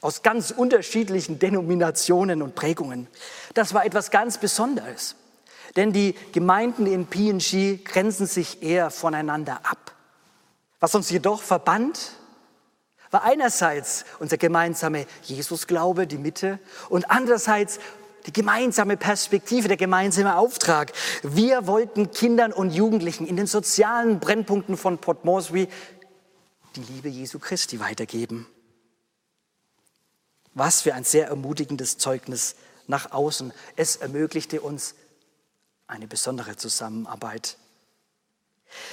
aus 0.00 0.22
ganz 0.22 0.50
unterschiedlichen 0.50 1.38
Denominationen 1.38 2.42
und 2.42 2.54
Prägungen. 2.54 3.06
Das 3.54 3.74
war 3.74 3.84
etwas 3.84 4.10
ganz 4.10 4.38
Besonderes, 4.38 5.14
denn 5.76 5.92
die 5.92 6.14
Gemeinden 6.32 6.86
in 6.86 7.06
PNG 7.06 7.84
grenzen 7.84 8.26
sich 8.26 8.62
eher 8.62 8.90
voneinander 8.90 9.60
ab. 9.64 9.94
Was 10.80 10.94
uns 10.94 11.10
jedoch 11.10 11.42
verband, 11.42 12.12
war 13.10 13.24
einerseits 13.24 14.04
unser 14.18 14.36
gemeinsamer 14.36 15.04
Jesusglaube, 15.24 16.06
die 16.06 16.18
Mitte, 16.18 16.58
und 16.88 17.10
andererseits 17.10 17.80
die 18.26 18.32
gemeinsame 18.32 18.96
Perspektive, 18.96 19.68
der 19.68 19.76
gemeinsame 19.76 20.36
Auftrag. 20.36 20.92
Wir 21.22 21.66
wollten 21.66 22.10
Kindern 22.10 22.52
und 22.52 22.70
Jugendlichen 22.70 23.26
in 23.26 23.36
den 23.36 23.46
sozialen 23.46 24.20
Brennpunkten 24.20 24.76
von 24.76 24.98
Port 24.98 25.24
Moresby 25.24 25.68
die 26.76 26.82
Liebe 26.82 27.08
Jesu 27.08 27.38
Christi 27.38 27.80
weitergeben. 27.80 28.46
Was 30.54 30.82
für 30.82 30.94
ein 30.94 31.04
sehr 31.04 31.28
ermutigendes 31.28 31.98
Zeugnis 31.98 32.56
nach 32.86 33.12
außen. 33.12 33.52
Es 33.76 33.96
ermöglichte 33.96 34.60
uns 34.60 34.94
eine 35.90 36.06
besondere 36.06 36.56
Zusammenarbeit. 36.56 37.56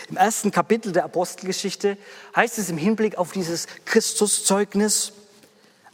Im 0.10 0.18
ersten 0.18 0.52
Kapitel 0.52 0.92
der 0.92 1.06
Apostelgeschichte 1.06 1.98
heißt 2.36 2.58
es 2.58 2.70
im 2.70 2.78
Hinblick 2.78 3.18
auf 3.18 3.32
dieses 3.32 3.68
Christuszeugnis, 3.86 5.14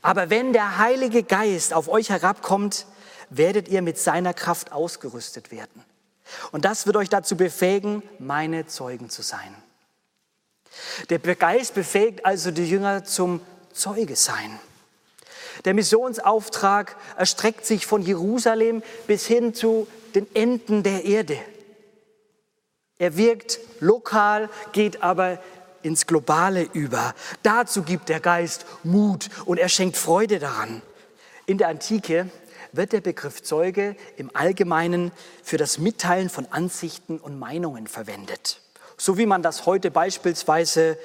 aber 0.01 0.29
wenn 0.29 0.53
der 0.53 0.77
Heilige 0.77 1.23
Geist 1.23 1.73
auf 1.73 1.89
euch 1.89 2.09
herabkommt, 2.09 2.85
werdet 3.29 3.67
ihr 3.67 3.81
mit 3.81 3.97
seiner 3.97 4.33
Kraft 4.33 4.71
ausgerüstet 4.71 5.51
werden. 5.51 5.83
Und 6.51 6.65
das 6.65 6.85
wird 6.85 6.95
euch 6.95 7.09
dazu 7.09 7.35
befähigen, 7.35 8.03
meine 8.19 8.65
Zeugen 8.67 9.09
zu 9.09 9.21
sein. 9.21 9.55
Der 11.09 11.19
Geist 11.19 11.73
befähigt 11.73 12.25
also 12.25 12.51
die 12.51 12.67
Jünger 12.67 13.03
zum 13.03 13.41
Zeuge 13.73 14.15
sein. 14.15 14.59
Der 15.65 15.73
Missionsauftrag 15.73 16.95
erstreckt 17.17 17.65
sich 17.65 17.85
von 17.85 18.01
Jerusalem 18.01 18.81
bis 19.07 19.25
hin 19.25 19.53
zu 19.53 19.87
den 20.15 20.27
Enden 20.35 20.83
der 20.83 21.03
Erde. 21.05 21.37
Er 22.97 23.17
wirkt 23.17 23.59
lokal, 23.79 24.49
geht 24.71 25.03
aber 25.03 25.39
ins 25.81 26.07
Globale 26.07 26.63
über. 26.73 27.13
Dazu 27.41 27.83
gibt 27.83 28.09
der 28.09 28.19
Geist 28.19 28.65
Mut 28.83 29.29
und 29.45 29.57
er 29.57 29.69
schenkt 29.69 29.97
Freude 29.97 30.39
daran. 30.39 30.81
In 31.45 31.57
der 31.57 31.67
Antike 31.67 32.29
wird 32.71 32.93
der 32.93 33.01
Begriff 33.01 33.43
Zeuge 33.43 33.95
im 34.17 34.31
Allgemeinen 34.33 35.11
für 35.43 35.57
das 35.57 35.77
Mitteilen 35.77 36.29
von 36.29 36.47
Ansichten 36.51 37.19
und 37.19 37.37
Meinungen 37.37 37.87
verwendet. 37.87 38.61
So 38.97 39.17
wie 39.17 39.25
man 39.25 39.43
das 39.43 39.65
heute 39.65 39.91
beispielsweise 39.91 40.97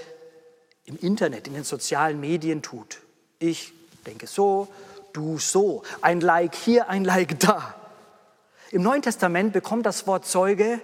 im 0.84 0.96
Internet, 0.98 1.46
in 1.46 1.54
den 1.54 1.64
sozialen 1.64 2.20
Medien 2.20 2.62
tut. 2.62 3.00
Ich 3.38 3.72
denke 4.06 4.26
so, 4.26 4.68
du 5.12 5.38
so. 5.38 5.82
Ein 6.00 6.20
Like 6.20 6.54
hier, 6.54 6.88
ein 6.88 7.04
Like 7.04 7.38
da. 7.40 7.74
Im 8.70 8.82
Neuen 8.82 9.00
Testament 9.00 9.54
bekommt 9.54 9.86
das 9.86 10.06
Wort 10.06 10.26
Zeuge 10.26 10.80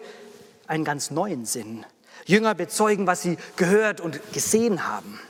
einen 0.66 0.84
ganz 0.84 1.10
neuen 1.10 1.44
Sinn. 1.44 1.84
Jünger 2.24 2.54
bezeugen, 2.54 3.06
was 3.06 3.20
sie 3.20 3.36
gehört 3.56 4.00
und 4.00 4.20
gesehen 4.32 4.88
haben. 4.88 5.20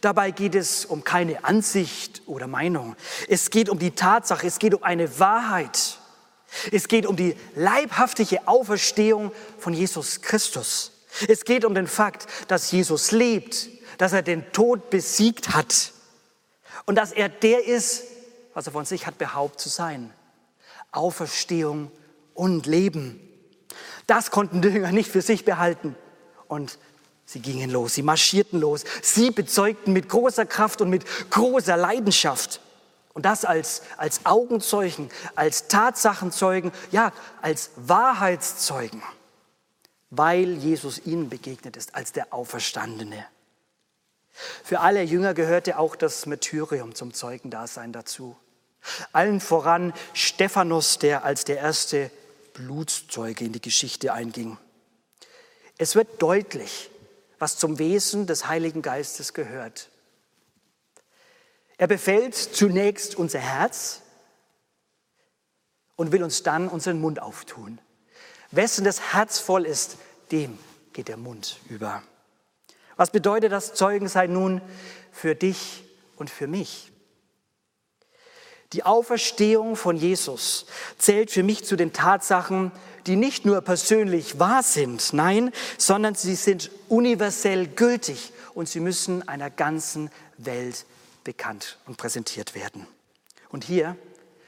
Dabei 0.00 0.30
geht 0.30 0.54
es 0.54 0.86
um 0.86 1.04
keine 1.04 1.44
Ansicht 1.44 2.22
oder 2.24 2.46
Meinung. 2.46 2.96
Es 3.28 3.50
geht 3.50 3.68
um 3.68 3.78
die 3.78 3.90
Tatsache, 3.90 4.46
es 4.46 4.58
geht 4.58 4.72
um 4.72 4.82
eine 4.82 5.18
Wahrheit. 5.18 5.98
Es 6.72 6.88
geht 6.88 7.04
um 7.04 7.16
die 7.16 7.36
leibhaftige 7.54 8.48
Auferstehung 8.48 9.30
von 9.58 9.74
Jesus 9.74 10.22
Christus. 10.22 10.92
Es 11.28 11.44
geht 11.44 11.66
um 11.66 11.74
den 11.74 11.86
Fakt, 11.86 12.26
dass 12.48 12.70
Jesus 12.70 13.12
lebt, 13.12 13.68
dass 13.98 14.14
er 14.14 14.22
den 14.22 14.50
Tod 14.52 14.88
besiegt 14.88 15.50
hat 15.50 15.92
und 16.86 16.94
dass 16.94 17.12
er 17.12 17.28
der 17.28 17.66
ist, 17.66 18.04
was 18.54 18.66
er 18.66 18.72
von 18.72 18.86
sich 18.86 19.06
hat 19.06 19.18
behauptet 19.18 19.60
zu 19.60 19.68
sein. 19.68 20.14
Auferstehung 20.92 21.90
und 22.34 22.66
Leben. 22.66 23.20
Das 24.06 24.30
konnten 24.30 24.62
die 24.62 24.68
Jünger 24.68 24.92
nicht 24.92 25.10
für 25.10 25.22
sich 25.22 25.44
behalten. 25.44 25.94
Und 26.48 26.78
Sie 27.30 27.38
gingen 27.38 27.70
los, 27.70 27.94
sie 27.94 28.02
marschierten 28.02 28.58
los, 28.58 28.82
sie 29.02 29.30
bezeugten 29.30 29.92
mit 29.92 30.08
großer 30.08 30.46
Kraft 30.46 30.80
und 30.80 30.90
mit 30.90 31.04
großer 31.30 31.76
Leidenschaft. 31.76 32.60
Und 33.14 33.24
das 33.24 33.44
als, 33.44 33.82
als 33.98 34.26
Augenzeugen, 34.26 35.10
als 35.36 35.68
Tatsachenzeugen, 35.68 36.72
ja, 36.90 37.12
als 37.40 37.70
Wahrheitszeugen, 37.76 39.00
weil 40.10 40.54
Jesus 40.54 41.06
ihnen 41.06 41.28
begegnet 41.28 41.76
ist, 41.76 41.94
als 41.94 42.10
der 42.10 42.34
Auferstandene. 42.34 43.24
Für 44.64 44.80
alle 44.80 45.04
Jünger 45.04 45.32
gehörte 45.32 45.78
auch 45.78 45.94
das 45.94 46.26
Martyrium 46.26 46.96
zum 46.96 47.14
Zeugendasein 47.14 47.92
dazu. 47.92 48.34
Allen 49.12 49.40
voran 49.40 49.92
Stephanus, 50.14 50.98
der 50.98 51.24
als 51.24 51.44
der 51.44 51.58
erste 51.58 52.10
Blutzeuge 52.54 53.44
in 53.44 53.52
die 53.52 53.60
Geschichte 53.60 54.12
einging. 54.12 54.58
Es 55.78 55.94
wird 55.94 56.20
deutlich, 56.20 56.90
was 57.38 57.56
zum 57.56 57.78
Wesen 57.78 58.26
des 58.26 58.46
Heiligen 58.46 58.82
Geistes 58.82 59.32
gehört. 59.32 59.88
Er 61.78 61.86
befällt 61.86 62.34
zunächst 62.34 63.14
unser 63.14 63.38
Herz 63.38 64.02
und 65.96 66.12
will 66.12 66.22
uns 66.22 66.42
dann 66.42 66.68
unseren 66.68 67.00
Mund 67.00 67.22
auftun. 67.22 67.78
Wessen 68.50 68.84
das 68.84 69.14
Herz 69.14 69.38
voll 69.38 69.64
ist, 69.64 69.96
dem 70.30 70.58
geht 70.92 71.08
der 71.08 71.16
Mund 71.16 71.58
über. 71.68 72.02
Was 72.96 73.10
bedeutet 73.10 73.52
das 73.52 73.72
Zeugensein 73.72 74.32
nun 74.32 74.60
für 75.12 75.34
dich 75.34 75.84
und 76.16 76.28
für 76.28 76.46
mich? 76.46 76.89
Die 78.72 78.84
Auferstehung 78.84 79.74
von 79.74 79.96
Jesus 79.96 80.66
zählt 80.96 81.30
für 81.30 81.42
mich 81.42 81.64
zu 81.64 81.76
den 81.76 81.92
Tatsachen, 81.92 82.70
die 83.06 83.16
nicht 83.16 83.44
nur 83.44 83.60
persönlich 83.62 84.38
wahr 84.38 84.62
sind, 84.62 85.12
nein, 85.12 85.52
sondern 85.76 86.14
sie 86.14 86.36
sind 86.36 86.70
universell 86.88 87.66
gültig 87.66 88.32
und 88.54 88.68
sie 88.68 88.80
müssen 88.80 89.26
einer 89.26 89.50
ganzen 89.50 90.10
Welt 90.38 90.86
bekannt 91.24 91.78
und 91.86 91.96
präsentiert 91.96 92.54
werden. 92.54 92.86
Und 93.48 93.64
hier, 93.64 93.96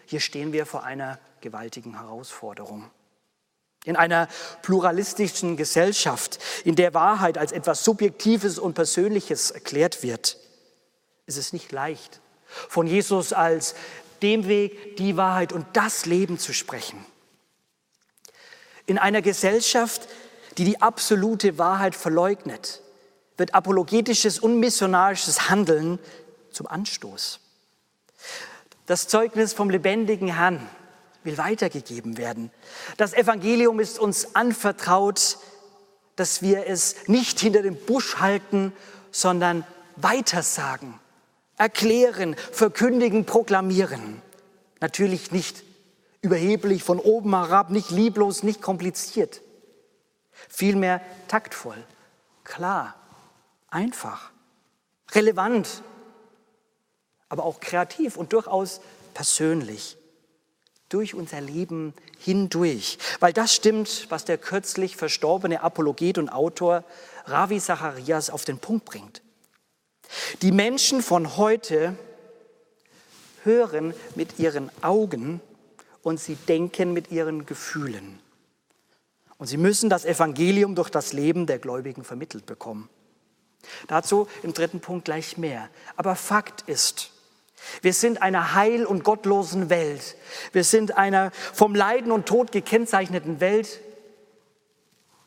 hier 0.07 0.21
stehen 0.21 0.53
wir 0.53 0.67
vor 0.67 0.85
einer 0.85 1.19
gewaltigen 1.41 1.99
Herausforderung. 1.99 2.91
In 3.85 3.97
einer 3.97 4.29
pluralistischen 4.63 5.57
Gesellschaft, 5.57 6.39
in 6.65 6.77
der 6.77 6.95
Wahrheit 6.95 7.37
als 7.37 7.51
etwas 7.51 7.83
Subjektives 7.83 8.61
und 8.61 8.75
Persönliches 8.75 9.51
erklärt 9.51 10.05
wird, 10.05 10.37
ist 11.27 11.37
es 11.37 11.53
nicht 11.53 11.73
leicht, 11.73 12.21
von 12.69 12.87
Jesus 12.87 13.33
als 13.33 13.75
dem 14.23 14.47
Weg, 14.47 14.97
die 14.97 15.17
Wahrheit 15.17 15.53
und 15.53 15.67
das 15.73 16.07
Leben 16.07 16.39
zu 16.39 16.53
sprechen. 16.53 17.05
In 18.87 18.99
einer 18.99 19.23
Gesellschaft, 19.23 20.09
die 20.59 20.65
die 20.65 20.81
absolute 20.81 21.59
Wahrheit 21.59 21.95
verleugnet, 21.95 22.83
wird 23.37 23.55
apologetisches 23.55 24.39
und 24.39 24.61
missionarisches 24.61 25.49
Handeln 25.49 25.99
zum 26.51 26.67
Anstoß. 26.67 27.41
Das 28.87 29.09
Zeugnis 29.09 29.53
vom 29.53 29.71
lebendigen 29.71 30.29
Herrn 30.29 30.69
will 31.25 31.39
weitergegeben 31.39 32.19
werden. 32.19 32.51
Das 32.97 33.15
Evangelium 33.15 33.81
ist 33.81 33.99
uns 33.99 34.35
anvertraut, 34.35 35.39
dass 36.17 36.43
wir 36.43 36.67
es 36.67 37.09
nicht 37.09 37.41
hinter 37.41 37.63
dem 37.63 37.77
Busch 37.77 38.17
halten, 38.17 38.73
sondern 39.11 39.65
weitersagen, 39.97 40.95
erklären, 41.59 42.37
verkündigen, 42.53 43.25
proklamieren. 43.25 44.23
Natürlich 44.81 45.31
nicht 45.33 45.63
überheblich 46.21 46.83
von 46.83 46.99
oben 46.99 47.35
herab, 47.35 47.71
nicht 47.71 47.91
lieblos, 47.91 48.43
nicht 48.43 48.63
kompliziert. 48.63 49.43
Vielmehr 50.49 51.01
taktvoll, 51.29 51.85
klar, 52.45 52.95
einfach, 53.69 54.31
relevant, 55.13 55.83
aber 57.29 57.45
auch 57.45 57.61
kreativ 57.61 58.17
und 58.17 58.33
durchaus 58.33 58.81
persönlich. 59.15 59.97
durch 60.93 61.15
unser 61.15 61.41
Leben 61.41 61.95
hindurch. 62.19 62.99
Weil 63.19 63.33
das 63.33 63.55
stimmt, 63.55 64.07
was 64.11 64.27
der 64.27 64.37
kürzlich 64.37 64.97
verstorbene 64.97 65.63
Apologet 65.63 66.19
und 66.19 66.29
Autor 66.29 66.85
Ravi 67.25 67.61
Zacharias 67.61 68.29
auf 68.29 68.45
den 68.45 68.59
Punkt 68.59 68.85
bringt. 68.85 69.23
Die 70.43 70.53
Menschen 70.53 71.03
von 71.03 71.37
heute 71.37 71.97
hören 73.45 73.95
mit 74.15 74.39
ihren 74.39 74.71
Augen 74.83 75.41
und 76.03 76.21
sie 76.21 76.35
denken 76.35 76.93
mit 76.93 77.11
ihren 77.11 77.47
Gefühlen. 77.47 78.21
Und 79.39 79.47
sie 79.47 79.57
müssen 79.57 79.91
das 79.91 80.05
Evangelium 80.05 80.75
durch 80.75 80.91
das 80.91 81.13
Leben 81.13 81.47
der 81.47 81.59
Gläubigen 81.59 82.05
vermittelt 82.05 82.47
bekommen. 82.47 82.89
Dazu 83.89 84.29
im 84.43 84.53
dritten 84.53 84.81
Punkt 84.81 85.05
gleich 85.05 85.37
mehr. 85.37 85.69
Aber 85.97 86.17
Fakt 86.17 86.63
ist, 86.69 87.11
wir 87.81 87.93
sind 87.93 88.23
einer 88.23 88.55
heil- 88.55 88.87
und 88.87 89.05
gottlosen 89.05 89.71
Welt. 89.71 90.17
Wir 90.53 90.65
sind 90.65 90.97
einer 90.97 91.31
vom 91.53 91.75
Leiden 91.75 92.13
und 92.13 92.27
Tod 92.27 92.53
gekennzeichneten 92.53 93.41
Welt. 93.41 93.81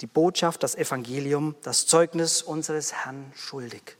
Die 0.01 0.07
Botschaft, 0.07 0.63
das 0.63 0.75
Evangelium, 0.75 1.55
das 1.63 1.87
Zeugnis 1.87 2.41
unseres 2.41 2.93
Herrn 2.93 3.31
schuldig. 3.35 3.97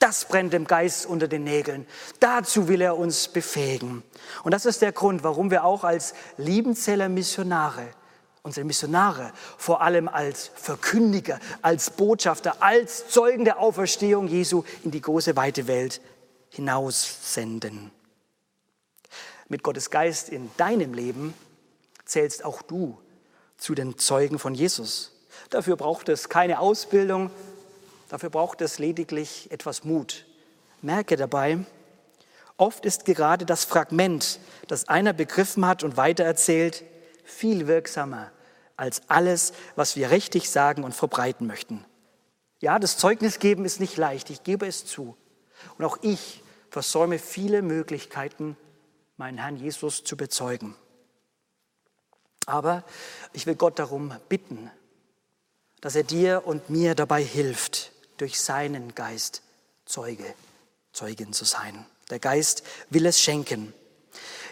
Das 0.00 0.24
brennt 0.24 0.54
dem 0.54 0.66
Geist 0.66 1.04
unter 1.04 1.28
den 1.28 1.44
Nägeln. 1.44 1.86
Dazu 2.20 2.68
will 2.68 2.80
er 2.80 2.96
uns 2.96 3.28
befähigen. 3.28 4.02
Und 4.42 4.52
das 4.52 4.64
ist 4.64 4.80
der 4.80 4.92
Grund, 4.92 5.22
warum 5.22 5.50
wir 5.50 5.62
auch 5.62 5.84
als 5.84 6.14
Liebenzeller 6.38 7.10
Missionare, 7.10 7.86
unsere 8.42 8.64
Missionare 8.64 9.30
vor 9.58 9.82
allem 9.82 10.08
als 10.08 10.52
Verkündiger, 10.54 11.38
als 11.60 11.90
Botschafter, 11.90 12.62
als 12.62 13.08
Zeugen 13.08 13.44
der 13.44 13.60
Auferstehung 13.60 14.26
Jesu 14.26 14.64
in 14.84 14.90
die 14.90 15.02
große 15.02 15.36
weite 15.36 15.66
Welt 15.66 16.00
hinaussenden. 16.48 17.90
Mit 19.48 19.62
Gottes 19.62 19.90
Geist 19.90 20.30
in 20.30 20.50
deinem 20.56 20.94
Leben 20.94 21.34
zählst 22.06 22.42
auch 22.42 22.62
du 22.62 22.98
zu 23.58 23.74
den 23.74 23.98
Zeugen 23.98 24.38
von 24.38 24.54
Jesus. 24.54 25.12
Dafür 25.50 25.76
braucht 25.76 26.08
es 26.08 26.30
keine 26.30 26.58
Ausbildung, 26.58 27.30
dafür 28.10 28.28
braucht 28.28 28.60
es 28.60 28.78
lediglich 28.78 29.50
etwas 29.50 29.84
Mut. 29.84 30.26
Merke 30.82 31.16
dabei, 31.16 31.64
oft 32.58 32.84
ist 32.84 33.06
gerade 33.06 33.46
das 33.46 33.64
Fragment, 33.64 34.40
das 34.68 34.88
einer 34.88 35.14
begriffen 35.14 35.64
hat 35.66 35.82
und 35.82 35.96
weitererzählt, 35.96 36.84
viel 37.24 37.66
wirksamer 37.66 38.30
als 38.76 39.02
alles, 39.08 39.52
was 39.76 39.94
wir 39.96 40.10
richtig 40.10 40.50
sagen 40.50 40.84
und 40.84 40.94
verbreiten 40.94 41.46
möchten. 41.46 41.84
Ja, 42.60 42.78
das 42.78 42.96
Zeugnis 42.98 43.38
geben 43.38 43.64
ist 43.64 43.78
nicht 43.78 43.96
leicht, 43.96 44.30
ich 44.30 44.42
gebe 44.42 44.66
es 44.66 44.84
zu. 44.84 45.16
Und 45.78 45.84
auch 45.84 45.98
ich 46.02 46.42
versäume 46.70 47.18
viele 47.18 47.62
Möglichkeiten, 47.62 48.56
meinen 49.16 49.38
Herrn 49.38 49.56
Jesus 49.56 50.02
zu 50.02 50.16
bezeugen. 50.16 50.74
Aber 52.46 52.84
ich 53.32 53.46
will 53.46 53.54
Gott 53.54 53.78
darum 53.78 54.14
bitten, 54.28 54.70
dass 55.80 55.94
er 55.94 56.02
dir 56.02 56.42
und 56.46 56.70
mir 56.70 56.94
dabei 56.94 57.22
hilft, 57.22 57.92
durch 58.20 58.40
seinen 58.40 58.94
Geist 58.94 59.42
Zeuge, 59.86 60.34
Zeugin 60.92 61.32
zu 61.32 61.44
sein. 61.44 61.86
Der 62.10 62.18
Geist 62.18 62.62
will 62.90 63.06
es 63.06 63.20
schenken. 63.20 63.72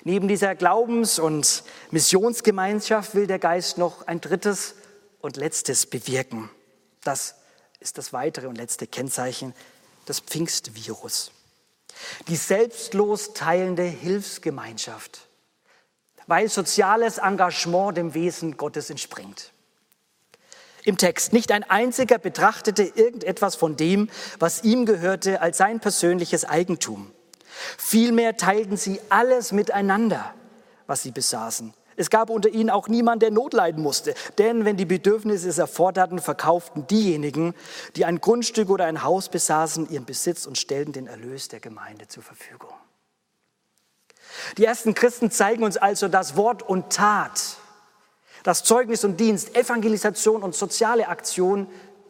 Neben 0.05 0.29
dieser 0.29 0.55
Glaubens- 0.55 1.19
und 1.19 1.65
Missionsgemeinschaft 1.91 3.15
will 3.15 3.27
der 3.27 3.39
Geist 3.39 3.79
noch 3.79 4.07
ein 4.07 4.21
drittes 4.21 4.75
und 5.21 5.37
letztes 5.37 5.87
bewirken. 5.87 6.49
Das 7.05 7.35
ist 7.81 7.99
das 7.99 8.13
weitere 8.13 8.47
und 8.47 8.57
letzte 8.57 8.87
Kennzeichen 8.87 9.55
des 10.09 10.21
Pfingstvirus. 10.21 11.33
Die 12.29 12.37
selbstlos 12.37 13.35
teilende 13.35 13.83
Hilfsgemeinschaft, 13.83 15.27
weil 16.27 16.49
soziales 16.49 17.19
Engagement 17.19 17.97
dem 17.97 18.15
Wesen 18.15 18.57
Gottes 18.57 18.91
entspringt. 18.91 19.53
Im 20.89 20.97
Text 20.97 21.35
nicht 21.35 21.53
ein 21.53 21.65
einziger 21.65 22.17
betrachtete 22.17 22.83
irgendetwas 22.83 23.57
von 23.57 23.77
dem, 23.77 24.09
was 24.39 24.65
ihm 24.65 24.87
gehörte, 24.87 25.43
als 25.43 25.59
sein 25.59 25.81
persönliches 25.81 26.47
Eigentum. 26.47 27.13
Vielmehr 27.77 28.39
teilten 28.39 28.79
sie 28.79 28.99
alles 29.11 29.53
miteinander, 29.53 30.33
was 30.87 31.03
sie 31.03 31.11
besaßen. 31.11 31.75
Es 31.97 32.09
gab 32.09 32.31
unter 32.31 32.49
ihnen 32.49 32.71
auch 32.71 32.89
niemand, 32.89 33.21
der 33.21 33.31
Not 33.31 33.53
leiden 33.53 33.83
musste. 33.83 34.15
Denn 34.39 34.65
wenn 34.65 34.79
die 34.79 34.87
Bedürfnisse 34.87 35.51
es 35.51 35.59
erforderten, 35.59 36.21
verkauften 36.21 36.87
diejenigen, 36.87 37.53
die 37.97 38.07
ein 38.07 38.23
Grundstück 38.23 38.71
oder 38.71 38.87
ein 38.87 39.03
Haus 39.03 39.29
besaßen, 39.29 39.91
ihren 39.91 40.07
Besitz 40.07 40.47
und 40.47 40.57
stellten 40.57 40.95
den 40.95 41.07
Erlös 41.07 41.49
der 41.49 41.61
Gemeinde 41.61 42.09
zur 42.09 42.23
Verfügung. 42.23 42.73
Die 44.57 44.65
ersten 44.65 44.95
Christen 44.95 45.31
zeigen 45.31 45.65
uns 45.65 45.77
also, 45.77 46.09
dass 46.09 46.35
Wort 46.35 46.63
und 46.63 46.91
Tat, 46.91 47.58
das 48.43 48.65
Zeugnis 48.65 49.05
und 49.05 49.19
Dienst, 49.19 49.55
Evangelisation 49.57 50.43
und 50.43 50.55
soziale 50.55 51.09
Aktion 51.09 51.67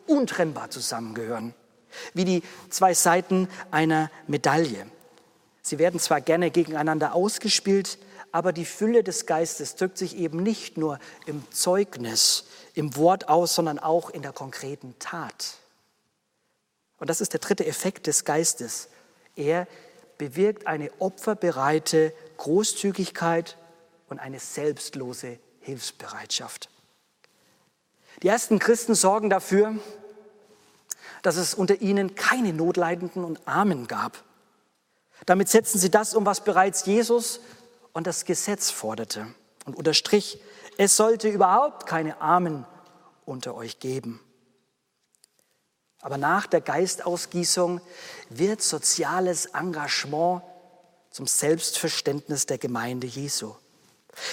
untrennbar 0.07 0.71
zusammengehören, 0.71 1.55
wie 2.14 2.25
die 2.25 2.43
zwei 2.71 2.95
Seiten 2.95 3.49
einer 3.71 4.11
Medaille. 4.27 4.87
Sie 5.62 5.79
werden 5.79 6.01
zwar 6.01 6.21
gerne 6.21 6.51
gegeneinander 6.51 7.14
ausgespielt, 7.14 7.99
aber 8.33 8.53
die 8.53 8.64
Fülle 8.64 9.03
des 9.03 9.27
Geistes 9.27 9.77
drückt 9.77 9.99
sich 9.99 10.17
eben 10.17 10.43
nicht 10.43 10.77
nur 10.77 10.99
im 11.27 11.43
Zeugnis, 11.51 12.45
im 12.75 12.97
Wort 12.97 13.29
aus, 13.29 13.55
sondern 13.55 13.79
auch 13.79 14.11
in 14.11 14.23
der 14.23 14.33
konkreten 14.33 14.95
Tat. 14.99 15.57
Und 16.99 17.11
das 17.11 17.21
ist 17.21 17.33
der 17.33 17.41
dritte 17.41 17.67
Effekt 17.67 18.07
des 18.07 18.25
Geistes. 18.25 18.88
Er 19.37 19.67
bewirkt 20.19 20.67
eine 20.67 20.91
opferbereite 20.99 22.12
Großzügigkeit 22.38 23.57
und 24.09 24.19
eine 24.19 24.41
selbstlose 24.41 25.38
Hilfsbereitschaft. 25.68 26.70
Die 28.22 28.28
ersten 28.28 28.59
Christen 28.59 28.94
sorgen 28.94 29.28
dafür, 29.28 29.76
dass 31.22 31.37
es 31.37 31.52
unter 31.52 31.83
ihnen 31.83 32.14
keine 32.14 32.54
Notleidenden 32.54 33.22
und 33.22 33.46
Armen 33.46 33.87
gab. 33.87 34.24
Damit 35.26 35.50
setzen 35.50 35.78
sie 35.78 35.90
das 35.90 36.14
um, 36.14 36.24
was 36.24 36.42
bereits 36.42 36.87
Jesus 36.87 37.40
und 37.92 38.07
das 38.07 38.24
Gesetz 38.24 38.70
forderte 38.70 39.26
und 39.66 39.76
unterstrich, 39.76 40.40
es 40.78 40.96
sollte 40.96 41.28
überhaupt 41.28 41.87
keine 41.87 42.20
Armen 42.20 42.64
unter 43.26 43.54
euch 43.54 43.78
geben. 43.78 44.20
Aber 46.00 46.16
nach 46.16 46.46
der 46.46 46.61
Geistausgießung 46.61 47.81
wird 48.31 48.62
soziales 48.62 49.46
Engagement 49.46 50.42
zum 51.11 51.26
Selbstverständnis 51.26 52.46
der 52.46 52.59
Gemeinde 52.59 53.07
Jesu. 53.07 53.54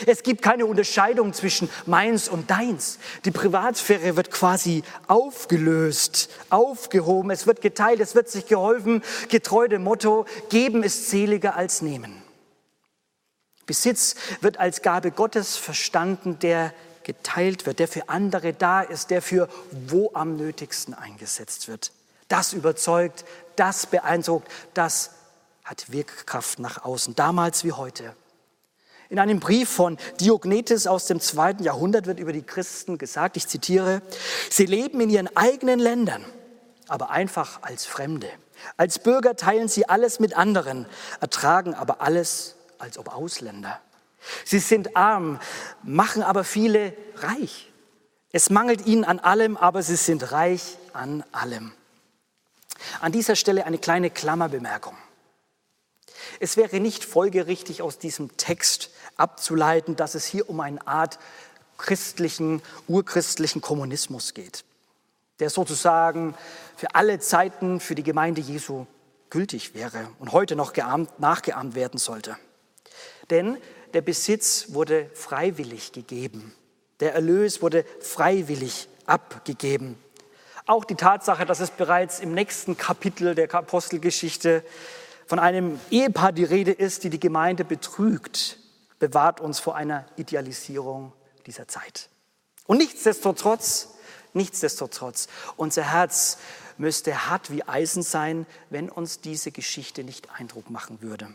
Es 0.05 0.23
gibt 0.23 0.41
keine 0.41 0.65
Unterscheidung 0.65 1.33
zwischen 1.33 1.69
meins 1.85 2.27
und 2.29 2.49
deins. 2.49 2.99
Die 3.25 3.31
Privatsphäre 3.31 4.15
wird 4.15 4.31
quasi 4.31 4.83
aufgelöst, 5.07 6.29
aufgehoben, 6.49 7.31
es 7.31 7.47
wird 7.47 7.61
geteilt, 7.61 7.99
es 7.99 8.15
wird 8.15 8.29
sich 8.29 8.45
geholfen, 8.45 9.03
getreu 9.29 9.67
dem 9.67 9.83
Motto, 9.83 10.25
geben 10.49 10.83
ist 10.83 11.09
seliger 11.09 11.55
als 11.55 11.81
nehmen. 11.81 12.23
Besitz 13.65 14.15
wird 14.41 14.59
als 14.59 14.81
Gabe 14.81 15.11
Gottes 15.11 15.57
verstanden, 15.57 16.37
der 16.39 16.73
geteilt 17.03 17.65
wird, 17.65 17.79
der 17.79 17.87
für 17.87 18.09
andere 18.09 18.53
da 18.53 18.81
ist, 18.81 19.09
der 19.11 19.21
für 19.21 19.47
wo 19.71 20.11
am 20.13 20.35
nötigsten 20.35 20.93
eingesetzt 20.93 21.67
wird. 21.67 21.91
Das 22.27 22.53
überzeugt, 22.53 23.25
das 23.55 23.85
beeindruckt, 23.85 24.51
das 24.73 25.11
hat 25.63 25.91
Wirkkraft 25.91 26.59
nach 26.59 26.83
außen, 26.83 27.15
damals 27.15 27.63
wie 27.63 27.71
heute. 27.71 28.15
In 29.15 29.19
einem 29.19 29.39
Brief 29.39 29.69
von 29.69 29.97
Diognetes 30.19 30.88
aus 30.88 31.06
dem 31.06 31.21
zweiten 31.21 31.63
Jahrhundert 31.63 32.06
wird 32.06 32.19
über 32.19 32.34
die 32.34 32.43
Christen 32.43 32.97
gesagt, 32.97 33.38
ich 33.38 33.47
zitiere, 33.47 34.01
sie 34.49 34.65
leben 34.65 34.99
in 34.99 35.10
ihren 35.10 35.38
eigenen 35.38 35.80
Ländern, 35.80 36.25
aber 36.89 37.12
einfach 37.12 37.60
als 37.62 37.86
Fremde. 37.86 38.28
Als 38.75 38.99
Bürger 38.99 39.38
teilen 39.38 39.69
sie 39.69 39.88
alles 39.88 40.19
mit 40.19 40.36
anderen, 40.36 40.86
ertragen 41.21 41.73
aber 41.73 42.01
alles 42.01 42.56
als 42.78 42.97
ob 42.97 43.15
Ausländer. 43.15 43.80
Sie 44.43 44.60
sind 44.60 44.97
arm, 44.97 45.39
machen 45.82 46.21
aber 46.21 46.43
viele 46.43 46.91
reich. 47.15 47.71
Es 48.34 48.49
mangelt 48.49 48.86
ihnen 48.86 49.06
an 49.06 49.19
allem, 49.19 49.56
aber 49.56 49.82
sie 49.82 49.95
sind 49.95 50.34
reich 50.34 50.75
an 50.91 51.23
allem. 51.32 51.71
An 52.99 53.13
dieser 53.13 53.38
Stelle 53.38 53.65
eine 53.65 53.78
kleine 53.78 54.10
Klammerbemerkung. 54.10 54.97
Es 56.39 56.57
wäre 56.57 56.79
nicht 56.79 57.03
folgerichtig 57.03 57.81
aus 57.81 57.97
diesem 57.97 58.35
Text 58.38 58.91
abzuleiten, 59.15 59.95
dass 59.95 60.15
es 60.15 60.25
hier 60.25 60.49
um 60.49 60.59
eine 60.59 60.85
Art 60.88 61.19
christlichen, 61.77 62.61
urchristlichen 62.88 63.61
Kommunismus 63.61 64.33
geht, 64.33 64.63
der 65.39 65.49
sozusagen 65.49 66.35
für 66.75 66.95
alle 66.95 67.19
Zeiten 67.19 67.79
für 67.79 67.95
die 67.95 68.03
Gemeinde 68.03 68.41
Jesu 68.41 68.85
gültig 69.29 69.73
wäre 69.73 70.07
und 70.19 70.31
heute 70.31 70.55
noch 70.55 70.73
geahmt, 70.73 71.19
nachgeahmt 71.19 71.75
werden 71.75 71.99
sollte. 71.99 72.38
Denn 73.29 73.57
der 73.93 74.01
Besitz 74.01 74.67
wurde 74.69 75.09
freiwillig 75.13 75.91
gegeben. 75.91 76.53
Der 76.99 77.13
Erlös 77.13 77.61
wurde 77.61 77.85
freiwillig 77.99 78.88
abgegeben. 79.05 79.97
Auch 80.65 80.85
die 80.85 80.95
Tatsache, 80.95 81.45
dass 81.45 81.59
es 81.59 81.69
bereits 81.69 82.19
im 82.19 82.33
nächsten 82.33 82.77
Kapitel 82.77 83.35
der 83.35 83.53
Apostelgeschichte 83.53 84.63
von 85.27 85.39
einem 85.39 85.79
Ehepaar 85.89 86.31
die 86.31 86.43
Rede 86.43 86.71
ist, 86.71 87.03
die 87.03 87.09
die 87.09 87.19
Gemeinde 87.19 87.65
betrügt, 87.65 88.57
bewahrt 88.99 89.41
uns 89.41 89.59
vor 89.59 89.75
einer 89.75 90.05
Idealisierung 90.15 91.13
dieser 91.45 91.67
Zeit. 91.67 92.09
Und 92.67 92.77
nichtsdestotrotz, 92.77 93.89
nichtsdestotrotz, 94.33 95.27
unser 95.57 95.83
Herz 95.83 96.38
müsste 96.77 97.29
hart 97.29 97.51
wie 97.51 97.63
Eisen 97.63 98.03
sein, 98.03 98.45
wenn 98.69 98.89
uns 98.89 99.21
diese 99.21 99.51
Geschichte 99.51 100.03
nicht 100.03 100.29
Eindruck 100.38 100.69
machen 100.69 101.01
würde. 101.01 101.33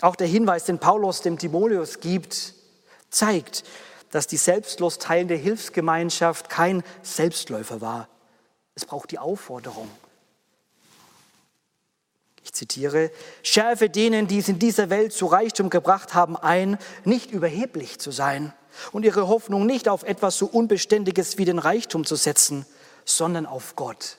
Auch 0.00 0.16
der 0.16 0.26
Hinweis, 0.26 0.64
den 0.64 0.78
Paulus 0.78 1.20
dem 1.20 1.38
Timotheus 1.38 2.00
gibt, 2.00 2.54
zeigt, 3.10 3.64
dass 4.10 4.26
die 4.26 4.38
selbstlos 4.38 4.98
teilende 4.98 5.34
Hilfsgemeinschaft 5.34 6.48
kein 6.48 6.82
Selbstläufer 7.02 7.80
war. 7.80 8.08
Es 8.74 8.84
braucht 8.84 9.10
die 9.10 9.18
Aufforderung. 9.18 9.88
Ich 12.50 12.54
zitiere, 12.54 13.12
schärfe 13.44 13.88
denen, 13.88 14.26
die 14.26 14.40
es 14.40 14.48
in 14.48 14.58
dieser 14.58 14.90
Welt 14.90 15.12
zu 15.12 15.26
Reichtum 15.26 15.70
gebracht 15.70 16.14
haben, 16.14 16.36
ein, 16.36 16.78
nicht 17.04 17.30
überheblich 17.30 18.00
zu 18.00 18.10
sein 18.10 18.52
und 18.90 19.04
ihre 19.04 19.28
Hoffnung 19.28 19.66
nicht 19.66 19.88
auf 19.88 20.02
etwas 20.02 20.36
so 20.36 20.46
Unbeständiges 20.46 21.38
wie 21.38 21.44
den 21.44 21.60
Reichtum 21.60 22.04
zu 22.04 22.16
setzen, 22.16 22.66
sondern 23.04 23.46
auf 23.46 23.76
Gott. 23.76 24.16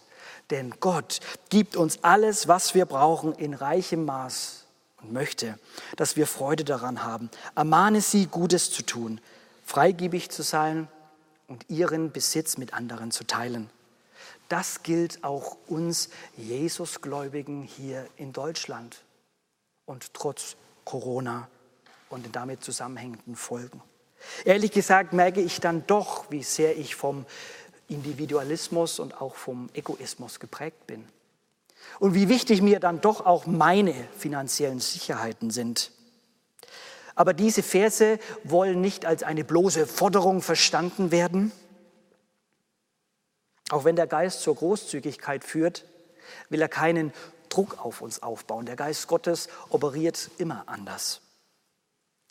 Denn 0.50 0.74
Gott 0.80 1.20
gibt 1.50 1.76
uns 1.76 2.06
alles, 2.06 2.48
was 2.48 2.74
wir 2.74 2.86
brauchen, 2.86 3.34
in 3.34 3.54
reichem 3.54 4.06
Maß 4.06 4.64
und 5.02 5.12
möchte, 5.12 5.60
dass 5.98 6.16
wir 6.16 6.26
Freude 6.26 6.64
daran 6.64 7.04
haben. 7.04 7.30
Ermahne 7.54 8.00
sie, 8.00 8.28
Gutes 8.28 8.72
zu 8.72 8.82
tun, 8.84 9.20
freigebig 9.66 10.30
zu 10.30 10.42
sein 10.42 10.88
und 11.50 11.70
ihren 11.70 12.14
Besitz 12.14 12.58
mit 12.58 12.74
anderen 12.74 13.12
zu 13.12 13.26
teilen. 13.26 13.70
Das 14.52 14.84
gilt 14.84 15.24
auch 15.24 15.56
uns 15.68 16.10
Jesusgläubigen 16.36 17.64
hier 17.64 18.06
in 18.18 18.34
Deutschland 18.34 19.02
und 19.86 20.14
trotz 20.14 20.58
Corona 20.84 21.48
und 22.10 22.26
den 22.26 22.34
damit 22.34 22.62
zusammenhängenden 22.62 23.38
Folgen. 23.38 23.82
Ehrlich 24.44 24.72
gesagt 24.72 25.14
merke 25.14 25.40
ich 25.40 25.62
dann 25.62 25.88
doch, 25.88 26.30
wie 26.32 26.44
sehr 26.44 26.78
ich 26.78 26.96
vom 26.96 27.26
Individualismus 27.88 29.00
und 29.00 29.22
auch 29.22 29.36
vom 29.36 29.70
Egoismus 29.72 30.42
geprägt 30.42 30.86
bin. 30.86 31.08
Und 32.00 32.14
wie 32.14 32.28
wichtig 32.28 32.62
mir 32.62 32.82
dann 32.82 33.00
doch 33.00 33.26
auch 33.26 33.46
meine 33.46 33.94
finanziellen 34.18 34.82
Sicherheiten 34.82 35.52
sind. 35.52 35.94
Aber 37.16 37.34
diese 37.34 37.64
Verse 37.64 38.20
wollen 38.44 38.82
nicht 38.82 39.06
als 39.06 39.24
eine 39.24 39.46
bloße 39.46 39.88
Forderung 39.88 40.42
verstanden 40.42 41.10
werden. 41.10 41.54
Auch 43.72 43.86
wenn 43.86 43.96
der 43.96 44.08
Geist 44.08 44.42
zur 44.42 44.56
Großzügigkeit 44.56 45.46
führt, 45.46 45.86
will 46.50 46.62
er 46.62 46.68
keinen 46.68 47.14
Druck 47.48 47.80
auf 47.80 48.02
uns 48.02 48.22
aufbauen. 48.22 48.66
Der 48.66 48.76
Geist 48.76 49.08
Gottes 49.08 49.48
operiert 49.70 50.30
immer 50.38 50.64
anders. 50.68 51.22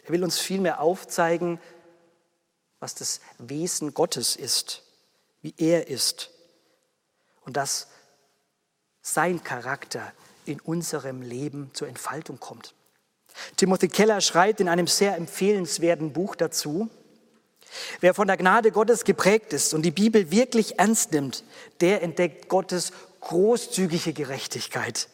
Er 0.05 0.11
will 0.11 0.23
uns 0.23 0.39
vielmehr 0.39 0.81
aufzeigen, 0.83 1.59
was 2.79 2.95
das 2.95 3.23
Wesen 3.39 3.95
Gottes 3.95 4.37
ist, 4.37 4.83
wie 5.41 5.55
er 5.57 5.89
ist 5.89 6.31
und 7.47 7.57
dass 7.57 7.89
sein 9.01 9.43
Charakter 9.43 10.13
in 10.45 10.61
unserem 10.61 11.23
Leben 11.23 11.71
zur 11.73 11.89
Entfaltung 11.89 12.39
kommt. 12.39 12.75
Timothy 13.57 13.89
Keller 13.89 14.21
schreibt 14.21 14.61
in 14.61 14.69
einem 14.69 14.87
sehr 14.87 15.17
empfehlenswerten 15.17 16.13
Buch 16.13 16.37
dazu, 16.37 16.91
wer 18.01 18.15
von 18.15 18.27
der 18.27 18.37
Gnade 18.37 18.73
Gottes 18.73 19.05
geprägt 19.05 19.53
ist 19.53 19.75
und 19.75 19.83
die 19.83 19.91
Bibel 19.91 20.31
wirklich 20.31 20.79
ernst 20.79 21.13
nimmt, 21.13 21.45
der 21.81 22.03
entdeckt 22.03 22.49
Gottes 22.49 22.93
großzügige 23.21 24.13
Gerechtigkeit. 24.13 25.09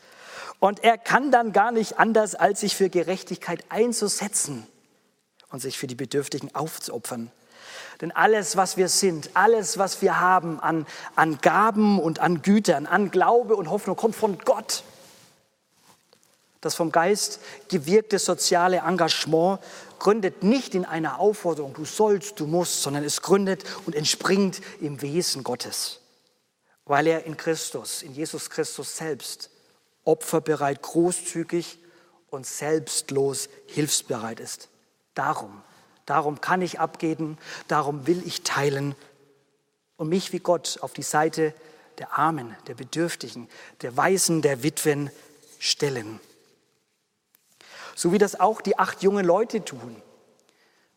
Und 0.58 0.82
er 0.84 0.96
kann 0.96 1.30
dann 1.30 1.52
gar 1.52 1.72
nicht 1.72 1.98
anders, 1.98 2.34
als 2.34 2.60
sich 2.60 2.76
für 2.76 2.88
Gerechtigkeit 2.88 3.64
einzusetzen 3.68 4.66
und 5.50 5.60
sich 5.60 5.78
für 5.78 5.86
die 5.86 5.94
Bedürftigen 5.94 6.54
aufzuopfern. 6.54 7.30
Denn 8.00 8.12
alles, 8.12 8.56
was 8.56 8.76
wir 8.76 8.88
sind, 8.88 9.30
alles, 9.34 9.78
was 9.78 10.02
wir 10.02 10.20
haben 10.20 10.60
an, 10.60 10.86
an 11.14 11.38
Gaben 11.40 11.98
und 11.98 12.18
an 12.18 12.42
Gütern, 12.42 12.86
an 12.86 13.10
Glaube 13.10 13.56
und 13.56 13.70
Hoffnung, 13.70 13.96
kommt 13.96 14.16
von 14.16 14.38
Gott. 14.38 14.82
Das 16.60 16.74
vom 16.74 16.90
Geist 16.90 17.40
gewirkte 17.68 18.18
soziale 18.18 18.78
Engagement 18.78 19.60
gründet 19.98 20.42
nicht 20.42 20.74
in 20.74 20.84
einer 20.84 21.18
Aufforderung, 21.18 21.74
du 21.74 21.84
sollst, 21.84 22.40
du 22.40 22.46
musst, 22.46 22.82
sondern 22.82 23.04
es 23.04 23.22
gründet 23.22 23.64
und 23.86 23.94
entspringt 23.94 24.60
im 24.80 25.02
Wesen 25.02 25.44
Gottes, 25.44 26.00
weil 26.84 27.06
er 27.06 27.24
in 27.24 27.36
Christus, 27.36 28.02
in 28.02 28.14
Jesus 28.14 28.50
Christus 28.50 28.96
selbst, 28.96 29.50
opferbereit, 30.04 30.82
großzügig 30.82 31.78
und 32.30 32.46
selbstlos 32.46 33.48
hilfsbereit 33.66 34.40
ist. 34.40 34.68
Darum 35.14 35.62
Darum 36.06 36.40
kann 36.40 36.62
ich 36.62 36.78
abgeben, 36.78 37.36
darum 37.66 38.06
will 38.06 38.22
ich 38.24 38.42
teilen 38.42 38.94
und 39.96 40.08
mich 40.08 40.32
wie 40.32 40.38
Gott 40.38 40.78
auf 40.80 40.92
die 40.92 41.02
Seite 41.02 41.52
der 41.98 42.16
Armen, 42.16 42.56
der 42.68 42.74
Bedürftigen, 42.74 43.48
der 43.82 43.96
Waisen, 43.96 44.40
der 44.40 44.62
Witwen 44.62 45.10
stellen. 45.58 46.20
So 47.96 48.12
wie 48.12 48.18
das 48.18 48.38
auch 48.38 48.60
die 48.60 48.78
acht 48.78 49.02
jungen 49.02 49.24
Leute 49.24 49.64
tun, 49.64 50.02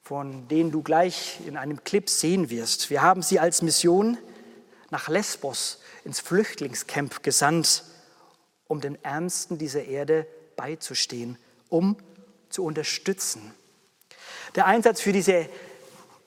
von 0.03 0.49
denen 0.49 0.69
du 0.69 0.83
gleich 0.83 1.39
in 1.47 1.55
einem 1.55 1.85
Clip 1.85 2.09
sehen 2.09 2.49
wirst. 2.49 2.89
Wir 2.89 3.01
haben 3.01 3.21
sie 3.21 3.39
als 3.39 3.61
Mission 3.61 4.17
nach 4.89 5.07
Lesbos 5.07 5.79
ins 6.03 6.19
Flüchtlingscamp 6.19 7.23
gesandt, 7.23 7.85
um 8.67 8.81
den 8.81 9.01
Ärmsten 9.01 9.57
dieser 9.57 9.85
Erde 9.85 10.27
beizustehen, 10.57 11.37
um 11.69 11.95
zu 12.49 12.65
unterstützen. 12.65 13.53
Der 14.55 14.65
Einsatz 14.65 14.99
für 14.99 15.13
diese 15.13 15.47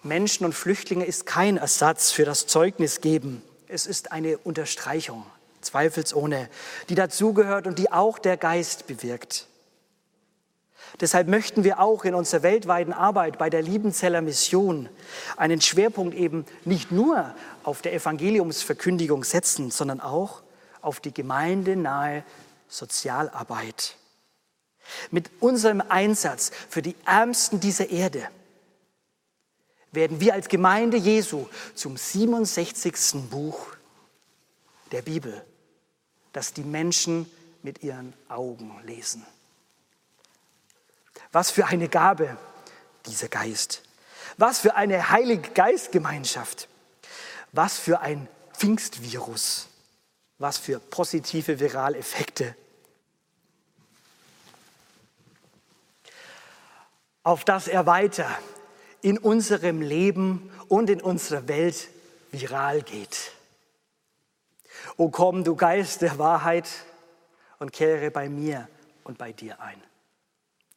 Menschen 0.02 0.46
und 0.46 0.54
Flüchtlinge 0.54 1.04
ist 1.04 1.26
kein 1.26 1.58
Ersatz 1.58 2.12
für 2.12 2.24
das 2.24 2.46
Zeugnis 2.46 3.02
geben. 3.02 3.42
Es 3.68 3.86
ist 3.86 4.10
eine 4.10 4.38
Unterstreichung, 4.38 5.26
zweifelsohne, 5.60 6.48
die 6.88 6.94
dazugehört 6.94 7.66
und 7.66 7.78
die 7.78 7.92
auch 7.92 8.18
der 8.18 8.38
Geist 8.38 8.86
bewirkt. 8.86 9.48
Deshalb 11.00 11.28
möchten 11.28 11.64
wir 11.64 11.80
auch 11.80 12.04
in 12.04 12.14
unserer 12.14 12.42
weltweiten 12.42 12.92
Arbeit 12.92 13.38
bei 13.38 13.50
der 13.50 13.62
Liebenzeller 13.62 14.20
Mission 14.20 14.88
einen 15.36 15.60
Schwerpunkt 15.60 16.14
eben 16.14 16.44
nicht 16.64 16.92
nur 16.92 17.34
auf 17.64 17.82
der 17.82 17.94
Evangeliumsverkündigung 17.94 19.24
setzen, 19.24 19.70
sondern 19.70 20.00
auch 20.00 20.42
auf 20.80 21.00
die 21.00 21.14
gemeindenahe 21.14 22.24
Sozialarbeit. 22.68 23.96
Mit 25.10 25.30
unserem 25.40 25.80
Einsatz 25.80 26.50
für 26.68 26.82
die 26.82 26.96
Ärmsten 27.06 27.60
dieser 27.60 27.90
Erde 27.90 28.28
werden 29.92 30.20
wir 30.20 30.34
als 30.34 30.48
Gemeinde 30.48 30.96
Jesu 30.96 31.46
zum 31.74 31.96
67. 31.96 33.30
Buch 33.30 33.66
der 34.90 35.02
Bibel, 35.02 35.44
das 36.32 36.52
die 36.52 36.64
Menschen 36.64 37.30
mit 37.62 37.82
ihren 37.82 38.12
Augen 38.28 38.72
lesen. 38.84 39.24
Was 41.32 41.50
für 41.50 41.66
eine 41.66 41.88
Gabe, 41.88 42.36
dieser 43.06 43.28
Geist. 43.28 43.82
Was 44.36 44.60
für 44.60 44.76
eine 44.76 45.10
heilige 45.10 45.50
Geistgemeinschaft. 45.50 46.68
Was 47.52 47.78
für 47.78 48.00
ein 48.00 48.28
Pfingstvirus. 48.54 49.68
Was 50.38 50.58
für 50.58 50.78
positive 50.78 51.58
Viraleffekte. 51.58 52.54
auf 57.22 57.44
dass 57.44 57.68
er 57.68 57.86
weiter 57.86 58.26
in 59.00 59.18
unserem 59.18 59.80
Leben 59.80 60.50
und 60.68 60.90
in 60.90 61.00
unserer 61.00 61.48
Welt 61.48 61.88
viral 62.30 62.82
geht. 62.82 63.32
O 64.96 65.10
komm, 65.10 65.44
du 65.44 65.54
Geist 65.54 66.02
der 66.02 66.18
Wahrheit, 66.18 66.68
und 67.58 67.72
kehre 67.72 68.10
bei 68.10 68.28
mir 68.28 68.68
und 69.04 69.18
bei 69.18 69.32
dir 69.32 69.60
ein. 69.60 69.80